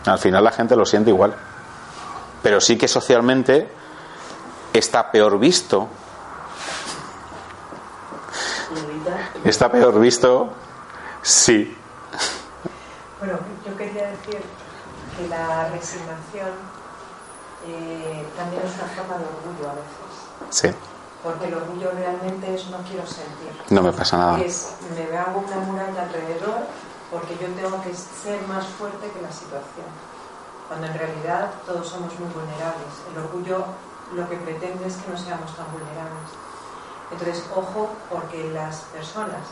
[0.06, 1.35] Al final la gente lo siente igual.
[2.44, 3.66] Pero sí que socialmente
[4.72, 5.89] está peor visto.
[9.44, 10.52] Está peor visto,
[11.22, 11.76] sí.
[13.24, 14.38] Bueno, yo quería decir
[15.16, 16.52] que la resignación
[17.66, 20.12] eh, también es una forma de orgullo a veces.
[20.51, 20.68] Sí,
[21.22, 23.48] Porque el orgullo realmente es no quiero sentir.
[23.70, 24.40] no me pasa nada.
[24.40, 26.68] Es me hago una muralla alrededor
[27.10, 29.88] porque yo tengo que ser más fuerte que la situación.
[30.68, 32.92] Cuando en realidad todos somos muy vulnerables.
[33.10, 33.64] El orgullo
[34.12, 36.28] lo que pretende es que no seamos tan vulnerables.
[37.10, 39.48] Entonces, ojo, porque las personas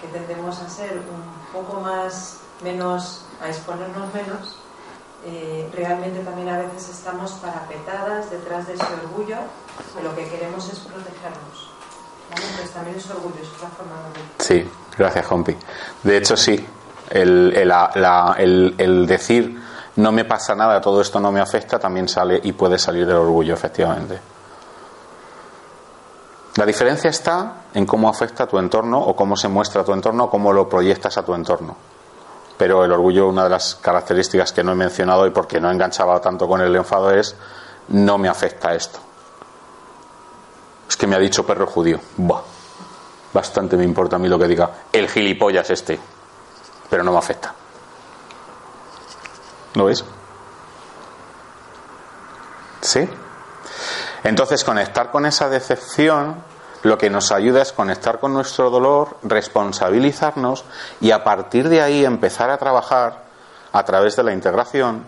[0.00, 1.22] que tendemos a ser un
[1.52, 4.56] poco más, menos, a exponernos menos,
[5.24, 9.36] eh, realmente también a veces estamos parapetadas detrás de ese orgullo,
[9.96, 11.70] que lo que queremos es protegernos.
[12.30, 12.44] ¿vale?
[12.46, 14.44] Entonces también es orgullo, es otra forma de.
[14.44, 15.56] Sí, gracias, Hompi.
[16.02, 16.66] De hecho, sí.
[17.10, 19.60] El, el- el- decir
[19.96, 23.16] no me pasa nada, todo esto no me afecta, también sale y puede salir del
[23.16, 24.18] orgullo, efectivamente.
[26.56, 30.30] La diferencia está en cómo afecta tu entorno o cómo se muestra tu entorno o
[30.30, 31.76] cómo lo proyectas a tu entorno.
[32.62, 36.20] Pero el orgullo, una de las características que no he mencionado y porque no enganchaba
[36.20, 37.34] tanto con el enfado es
[37.88, 39.00] no me afecta esto.
[40.88, 41.98] Es que me ha dicho perro judío.
[42.16, 42.40] Buah.
[43.32, 45.98] Bastante me importa a mí lo que diga el gilipollas este,
[46.88, 47.52] pero no me afecta.
[49.74, 50.04] ¿Lo veis?
[52.80, 53.08] ¿Sí?
[54.22, 56.44] Entonces, conectar con esa decepción
[56.82, 60.64] lo que nos ayuda es conectar con nuestro dolor, responsabilizarnos
[61.00, 63.22] y a partir de ahí empezar a trabajar
[63.72, 65.04] a través de la integración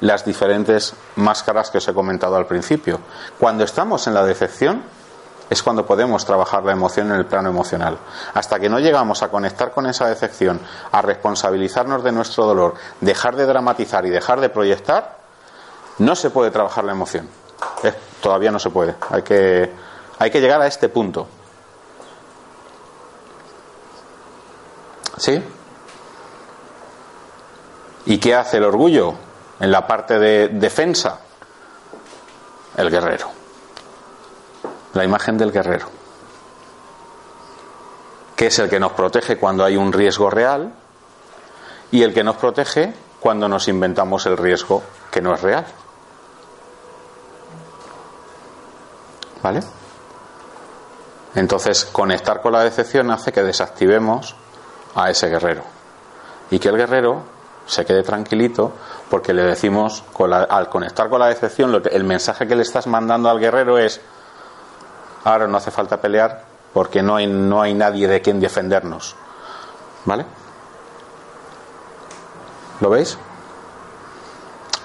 [0.00, 3.00] las diferentes máscaras que os he comentado al principio.
[3.38, 4.82] Cuando estamos en la decepción
[5.48, 7.96] es cuando podemos trabajar la emoción en el plano emocional.
[8.34, 10.60] Hasta que no llegamos a conectar con esa decepción,
[10.90, 15.18] a responsabilizarnos de nuestro dolor, dejar de dramatizar y dejar de proyectar,
[15.98, 17.28] no se puede trabajar la emoción.
[18.20, 18.96] Todavía no se puede.
[19.10, 19.70] Hay que,
[20.18, 21.26] hay que llegar a este punto.
[25.18, 25.42] ¿Sí?
[28.06, 29.14] ¿Y qué hace el orgullo
[29.60, 31.20] en la parte de defensa?
[32.76, 33.30] El guerrero.
[34.94, 35.88] La imagen del guerrero.
[38.36, 40.72] Que es el que nos protege cuando hay un riesgo real
[41.90, 45.66] y el que nos protege cuando nos inventamos el riesgo que no es real.
[49.42, 49.60] ¿Vale?
[51.36, 54.34] Entonces, conectar con la decepción hace que desactivemos
[54.94, 55.62] a ese guerrero.
[56.50, 57.22] Y que el guerrero
[57.66, 58.72] se quede tranquilito
[59.10, 62.56] porque le decimos, con la- al conectar con la decepción, lo que- el mensaje que
[62.56, 64.00] le estás mandando al guerrero es,
[65.24, 69.14] ahora no hace falta pelear porque no hay, no hay nadie de quien defendernos.
[70.04, 70.24] ¿Vale?
[72.80, 73.18] ¿Lo veis?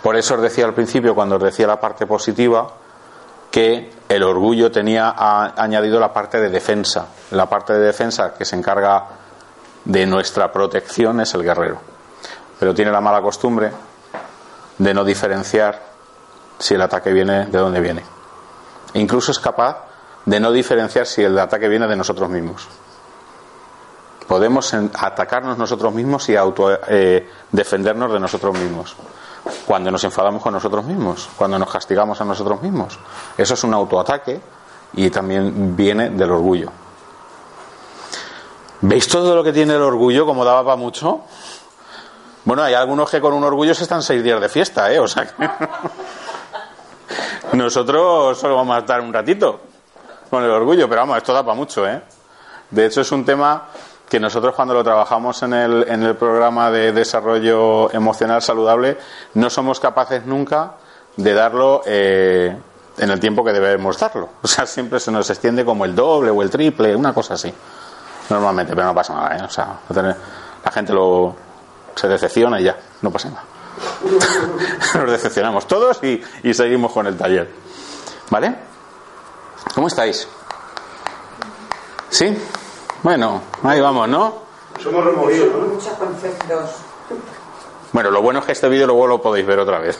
[0.02, 2.68] Por eso os decía al principio, cuando os decía la parte positiva,
[3.52, 5.14] que el orgullo tenía
[5.56, 7.08] añadido la parte de defensa.
[7.32, 9.06] La parte de defensa que se encarga
[9.86, 11.80] de nuestra protección es el guerrero.
[12.60, 13.72] Pero tiene la mala costumbre
[14.78, 15.82] de no diferenciar
[16.58, 18.04] si el ataque viene de dónde viene.
[18.94, 19.86] Incluso es capaz
[20.26, 22.68] de no diferenciar si el ataque viene de nosotros mismos.
[24.28, 28.96] Podemos atacarnos nosotros mismos y auto, eh, defendernos de nosotros mismos.
[29.66, 33.00] Cuando nos enfadamos con nosotros mismos, cuando nos castigamos a nosotros mismos.
[33.38, 34.40] Eso es un autoataque
[34.94, 36.72] y también viene del orgullo.
[38.82, 41.22] ¿Veis todo lo que tiene el orgullo como daba para mucho?
[42.44, 45.00] Bueno, hay algunos que con un orgullo se están seis días de fiesta, ¿eh?
[45.00, 45.50] O sea que...
[47.58, 49.60] Nosotros solo vamos a estar un ratito
[50.30, 52.02] con el orgullo, pero vamos, esto da para mucho, ¿eh?
[52.72, 53.68] De hecho, es un tema
[54.12, 58.98] que nosotros cuando lo trabajamos en el, en el programa de desarrollo emocional saludable,
[59.36, 60.74] no somos capaces nunca
[61.16, 62.54] de darlo eh,
[62.98, 64.28] en el tiempo que debemos darlo.
[64.42, 67.54] O sea, siempre se nos extiende como el doble o el triple, una cosa así.
[68.30, 69.44] Normalmente, pero no pasa nada, ¿eh?
[69.46, 71.34] O sea, la gente lo,
[71.96, 73.44] se decepciona y ya, no pasa nada.
[75.00, 77.50] Nos decepcionamos todos y, y seguimos con el taller.
[78.30, 78.56] ¿Vale?
[79.74, 80.28] ¿Cómo estáis?
[82.10, 82.38] ¿Sí?
[83.04, 84.34] Bueno, ahí vamos, ¿no?
[84.82, 85.68] Somos removidos, ¿no?
[85.74, 86.70] Muchos conceptos.
[87.94, 89.98] Bueno, lo bueno es que este vídeo luego lo podéis ver otra vez.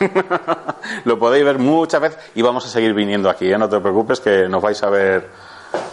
[1.06, 3.58] lo podéis ver muchas veces y vamos a seguir viniendo aquí, ¿eh?
[3.58, 5.30] no te preocupes que nos vais a ver.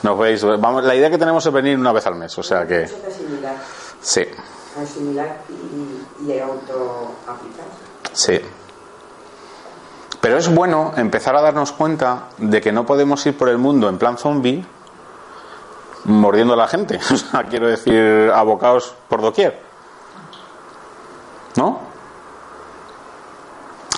[0.03, 2.67] Nos veis, vamos, la idea que tenemos es venir una vez al mes, o sea
[2.67, 3.57] que asimilar.
[4.01, 4.23] sí,
[4.81, 7.67] Asimilar y, y autoaplicar.
[8.13, 8.41] sí.
[10.21, 13.89] Pero es bueno empezar a darnos cuenta de que no podemos ir por el mundo
[13.89, 14.65] en plan zombie
[16.05, 16.99] mordiendo a la gente.
[17.51, 19.61] Quiero decir, abocados por doquier.
[21.57, 21.81] ¿No?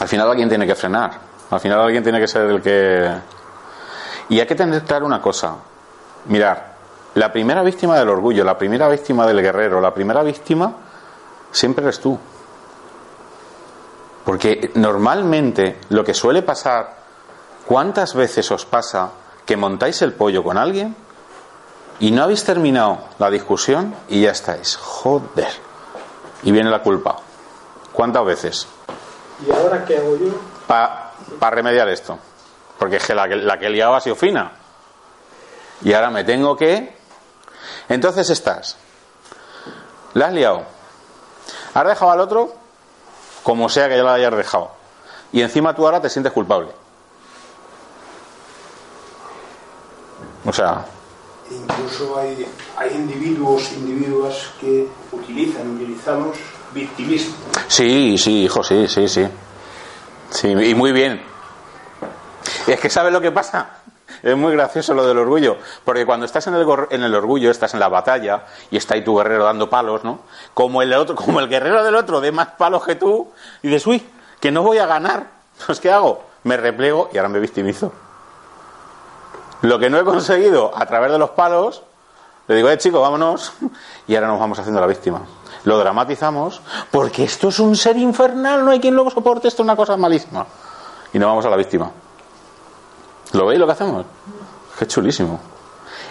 [0.00, 1.12] Al final alguien tiene que frenar.
[1.50, 3.10] Al final alguien tiene que ser el que...
[4.28, 5.56] Y hay que tener claro una cosa.
[6.26, 6.70] Mirar,
[7.14, 10.72] la primera víctima del orgullo, la primera víctima del guerrero, la primera víctima
[11.50, 12.18] siempre eres tú.
[14.24, 16.96] Porque normalmente lo que suele pasar,
[17.66, 19.10] ¿cuántas veces os pasa
[19.44, 20.94] que montáis el pollo con alguien
[22.00, 24.76] y no habéis terminado la discusión y ya estáis?
[24.76, 25.52] Joder.
[26.42, 27.16] Y viene la culpa.
[27.92, 28.66] ¿Cuántas veces?
[29.46, 30.28] ¿Y ahora qué hago yo?
[30.66, 31.12] Para
[31.50, 32.18] remediar esto.
[32.78, 34.52] Porque es que la, que la que he liado ha sido fina.
[35.82, 36.96] Y ahora me tengo que.
[37.90, 38.76] Entonces estás.
[40.14, 40.62] La has liado.
[41.74, 42.54] Has dejado al otro
[43.42, 44.70] como sea que ya la hayas dejado.
[45.32, 46.70] Y encima tú ahora te sientes culpable.
[50.46, 50.86] O sea.
[51.50, 52.46] Incluso hay,
[52.76, 53.70] hay individuos,
[54.60, 56.36] que utilizan, utilizamos
[56.72, 57.34] victimismo.
[57.66, 59.26] Sí, sí, hijo, sí, sí, sí.
[60.30, 61.20] Sí, y muy bien.
[62.66, 63.80] Es que ¿sabes lo que pasa?
[64.22, 67.74] Es muy gracioso lo del orgullo, porque cuando estás en el, en el orgullo, estás
[67.74, 70.20] en la batalla y está ahí tu guerrero dando palos, ¿no?
[70.52, 73.30] Como el otro, como el guerrero del otro de más palos que tú,
[73.62, 74.06] y dices, uy,
[74.38, 75.40] que no voy a ganar.
[75.66, 76.24] Pues ¿qué hago?
[76.44, 77.92] Me replego y ahora me victimizo.
[79.62, 81.82] Lo que no he conseguido a través de los palos,
[82.48, 83.52] le digo, eh, chico, vámonos,
[84.06, 85.22] y ahora nos vamos haciendo la víctima.
[85.64, 89.64] Lo dramatizamos, porque esto es un ser infernal, no hay quien luego soporte, esto es
[89.64, 90.46] una cosa malísima.
[91.12, 91.90] Y nos vamos a la víctima.
[93.32, 94.06] ¿Lo veis lo que hacemos?
[94.78, 95.38] Qué chulísimo.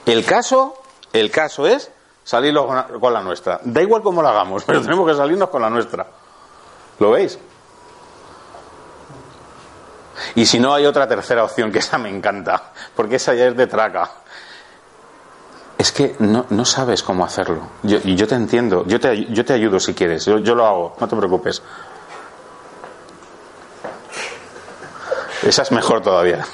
[0.05, 0.75] El caso,
[1.11, 1.91] el caso es
[2.23, 2.67] salirnos
[2.99, 3.59] con la nuestra.
[3.63, 6.05] Da igual cómo lo hagamos, pero tenemos que salirnos con la nuestra.
[6.99, 7.39] ¿Lo veis?
[10.35, 13.57] Y si no, hay otra tercera opción, que esa me encanta, porque esa ya es
[13.57, 14.09] de traca.
[15.77, 17.61] Es que no, no sabes cómo hacerlo.
[17.83, 20.65] Yo, y yo te entiendo, yo te, yo te ayudo si quieres, yo, yo lo
[20.65, 21.61] hago, no te preocupes.
[25.41, 26.45] Esa es mejor todavía.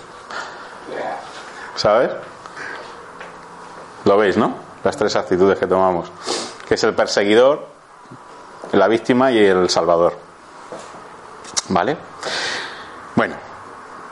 [1.75, 2.11] ¿Sabes?
[4.05, 4.55] Lo veis, ¿no?
[4.83, 6.11] Las tres actitudes que tomamos.
[6.67, 7.67] Que es el perseguidor,
[8.73, 10.17] la víctima y el salvador.
[11.69, 11.97] ¿Vale?
[13.15, 13.54] Bueno.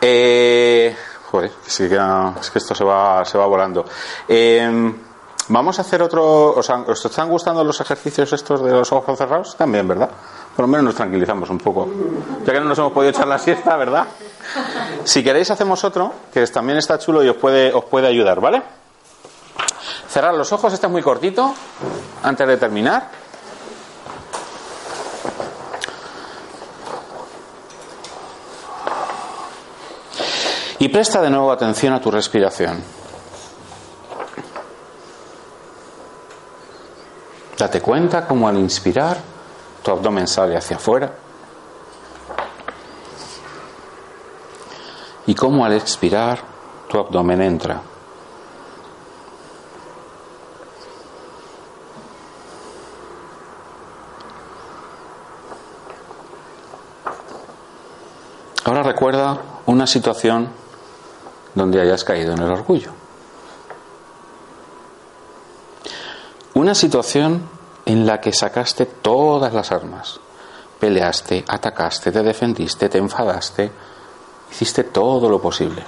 [0.05, 0.95] Eh,
[1.31, 3.85] joder, es que esto se va, se va volando.
[4.27, 4.93] Eh,
[5.47, 6.55] vamos a hacer otro.
[6.55, 9.55] ¿os, ¿Os están gustando los ejercicios estos de los ojos cerrados?
[9.55, 10.09] También, ¿verdad?
[10.55, 11.89] Por lo menos nos tranquilizamos un poco.
[12.45, 14.05] Ya que no nos hemos podido echar la siesta, ¿verdad?
[15.05, 18.61] Si queréis hacemos otro, que también está chulo y os puede, os puede ayudar, ¿vale?
[20.09, 21.53] Cerrar los ojos, este es muy cortito,
[22.23, 23.22] antes de terminar.
[30.83, 32.83] Y presta de nuevo atención a tu respiración.
[37.57, 39.15] Date cuenta cómo al inspirar
[39.81, 41.09] tu abdomen sale hacia afuera
[45.25, 46.41] y cómo al expirar
[46.89, 47.81] tu abdomen entra.
[58.65, 60.62] Ahora recuerda una situación
[61.55, 62.91] donde hayas caído en el orgullo.
[66.55, 67.49] Una situación
[67.85, 70.19] en la que sacaste todas las armas.
[70.79, 73.71] Peleaste, atacaste, te defendiste, te enfadaste,
[74.51, 75.83] hiciste todo lo posible.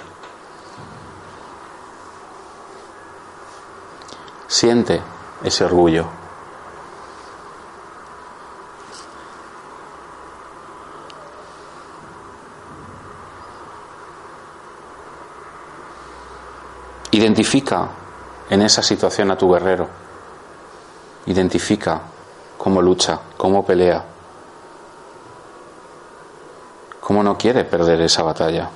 [4.48, 5.00] Siente
[5.44, 6.25] ese orgullo.
[17.16, 17.88] Identifica
[18.50, 19.88] en esa situación a tu guerrero.
[21.24, 21.98] Identifica
[22.58, 24.04] cómo lucha, cómo pelea,
[27.00, 28.68] cómo no quiere perder esa batalla.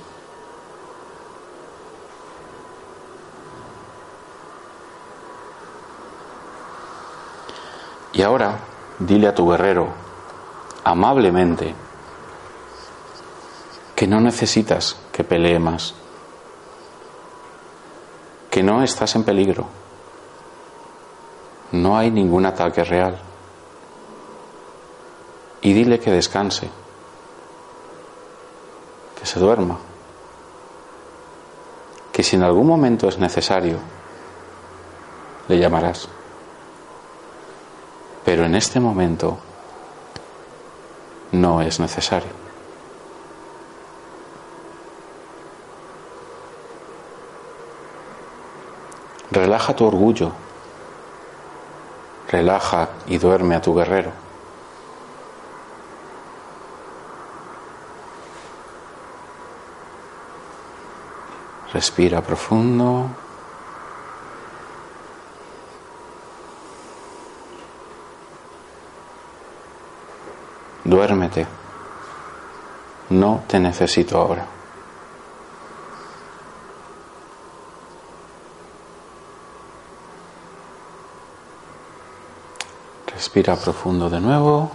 [8.13, 8.57] Y ahora
[8.97, 9.87] dile a tu guerrero,
[10.83, 11.75] amablemente,
[13.95, 15.93] que no necesitas que pelee más,
[18.51, 19.65] que no estás en peligro,
[21.71, 23.17] no hay ningún ataque real.
[25.61, 26.69] Y dile que descanse,
[29.17, 29.77] que se duerma,
[32.11, 33.77] que si en algún momento es necesario,
[35.47, 36.09] le llamarás.
[38.25, 39.37] Pero en este momento
[41.31, 42.40] no es necesario.
[49.31, 50.33] Relaja tu orgullo,
[52.29, 54.11] relaja y duerme a tu guerrero.
[61.73, 63.07] Respira profundo.
[70.83, 71.47] Duérmete.
[73.11, 74.60] No te necesito ahora.
[83.21, 84.71] Respira profundo de nuevo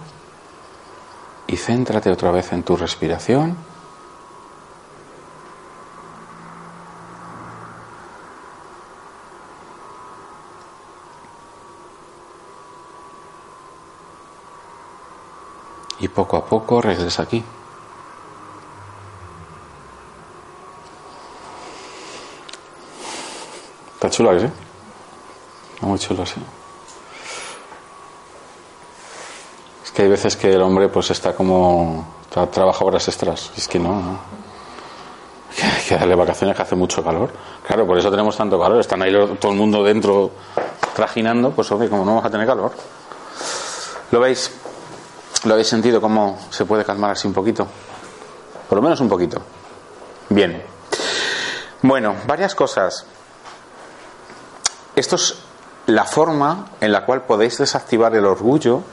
[1.47, 3.57] y céntrate otra vez en tu respiración.
[15.99, 17.43] Y poco a poco regresa aquí.
[23.95, 24.49] Está chulo, ¿sí?
[25.75, 26.41] Está muy chulo, sí.
[29.79, 32.05] Es que hay veces que el hombre pues está como...
[32.51, 33.49] trabaja horas extras.
[33.57, 34.19] Es que no.
[35.59, 37.31] Hay que darle vacaciones que hace mucho calor.
[37.65, 38.79] Claro, por eso tenemos tanto calor.
[38.79, 39.11] Están ahí
[39.41, 40.29] todo el mundo dentro
[40.95, 42.73] trajinando, pues obvio, como no vamos a tener calor.
[44.11, 44.51] ¿Lo veis?
[45.45, 47.67] ¿Lo habéis sentido cómo se puede calmar así un poquito?
[48.69, 49.41] Por lo menos un poquito.
[50.29, 50.61] Bien.
[51.81, 53.03] Bueno, varias cosas.
[54.95, 55.39] Esto es
[55.87, 58.83] la forma en la cual podéis desactivar el orgullo,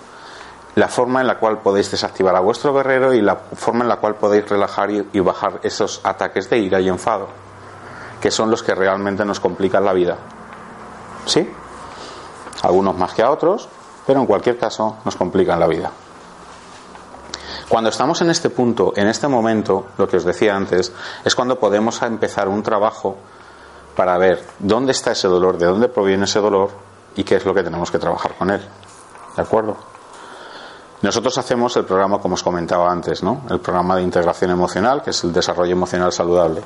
[0.75, 3.97] la forma en la cual podéis desactivar a vuestro guerrero y la forma en la
[3.97, 7.29] cual podéis relajar y, bajar esos ataques de ira y enfado,
[8.21, 10.17] que son los que realmente nos complican la vida.
[11.27, 11.49] ¿Sí?
[12.63, 13.69] Algunos más que a otros,
[14.07, 15.91] pero en cualquier caso nos complican la vida.
[17.69, 20.93] Cuando estamos en este punto, en este momento, lo que os decía antes,
[21.25, 23.17] es cuando podemos empezar un trabajo
[23.97, 26.71] para ver dónde está ese dolor, de dónde proviene ese dolor
[27.17, 28.61] y qué es lo que tenemos que trabajar con él.
[29.37, 29.94] ¿De acuerdo?
[31.05, 33.43] Nosotros hacemos el programa, como os comentaba antes, ¿no?
[33.51, 36.63] El programa de integración emocional, que es el desarrollo emocional saludable.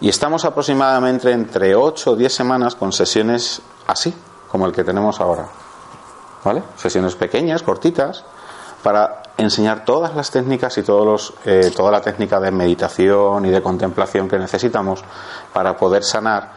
[0.00, 4.14] Y estamos aproximadamente entre 8 o 10 semanas con sesiones así,
[4.48, 5.48] como el que tenemos ahora.
[6.44, 6.62] ¿Vale?
[6.76, 8.22] Sesiones pequeñas, cortitas,
[8.84, 13.50] para enseñar todas las técnicas y todos los, eh, toda la técnica de meditación y
[13.50, 15.02] de contemplación que necesitamos
[15.52, 16.52] para poder sanar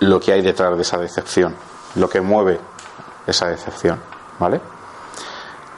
[0.00, 1.56] lo que hay detrás de esa decepción,
[1.94, 2.60] lo que mueve
[3.26, 3.98] esa decepción,
[4.38, 4.60] ¿vale?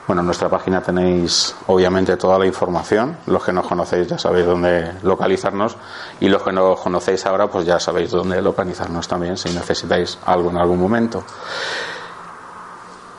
[0.06, 3.16] Bueno, en nuestra página tenéis obviamente toda la información.
[3.26, 5.76] Los que nos conocéis ya sabéis dónde localizarnos
[6.20, 10.51] y los que no conocéis ahora pues ya sabéis dónde localizarnos también si necesitáis algo
[10.51, 11.24] en algún momento.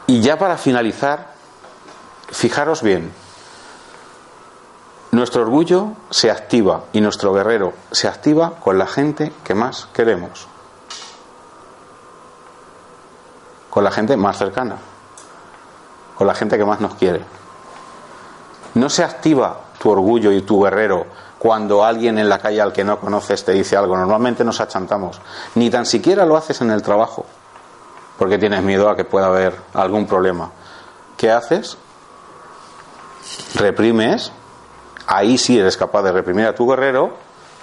[0.06, 1.34] Y ya para finalizar,
[2.30, 3.12] fijaros bien,
[5.10, 10.48] nuestro orgullo se activa y nuestro guerrero se activa con la gente que más queremos,
[13.72, 14.76] con la gente más cercana,
[16.16, 17.22] con la gente que más nos quiere.
[18.74, 21.06] No se activa tu orgullo y tu guerrero
[21.40, 23.96] cuando alguien en la calle al que no conoces te dice algo.
[23.96, 25.22] Normalmente nos achantamos.
[25.56, 27.26] Ni tan siquiera lo haces en el trabajo,
[28.18, 30.52] porque tienes miedo a que pueda haber algún problema.
[31.18, 31.78] ¿Qué haces?
[33.56, 34.32] reprimes,
[35.08, 37.14] ahí sí eres capaz de reprimir a tu guerrero,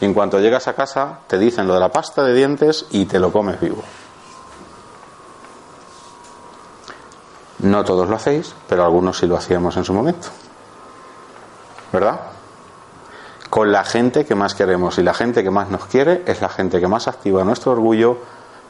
[0.01, 3.07] y en cuanto llegas a casa te dicen lo de la pasta de dientes y
[3.07, 3.83] te lo comes vivo.
[7.63, 10.29] No todos lo hacéis, pero algunos sí lo hacíamos en su momento.
[11.93, 12.21] ¿Verdad?
[13.49, 16.49] Con la gente que más queremos y la gente que más nos quiere es la
[16.49, 18.19] gente que más activa nuestro orgullo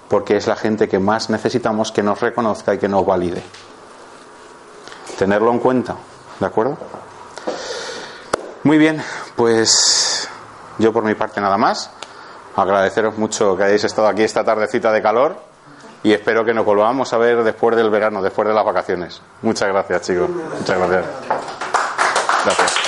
[0.09, 3.43] porque es la gente que más necesitamos que nos reconozca y que nos valide.
[5.19, 5.97] Tenerlo en cuenta.
[6.39, 6.77] ¿De acuerdo?
[8.64, 9.02] Muy bien,
[9.36, 10.28] pues
[10.78, 11.90] yo por mi parte nada más.
[12.56, 15.51] Agradeceros mucho que hayáis estado aquí esta tardecita de calor
[16.02, 19.20] y espero que nos volvamos a ver después del verano, después de las vacaciones.
[19.42, 20.28] Muchas gracias, chicos.
[20.28, 21.06] Muchas gracias.
[22.44, 22.81] Gracias.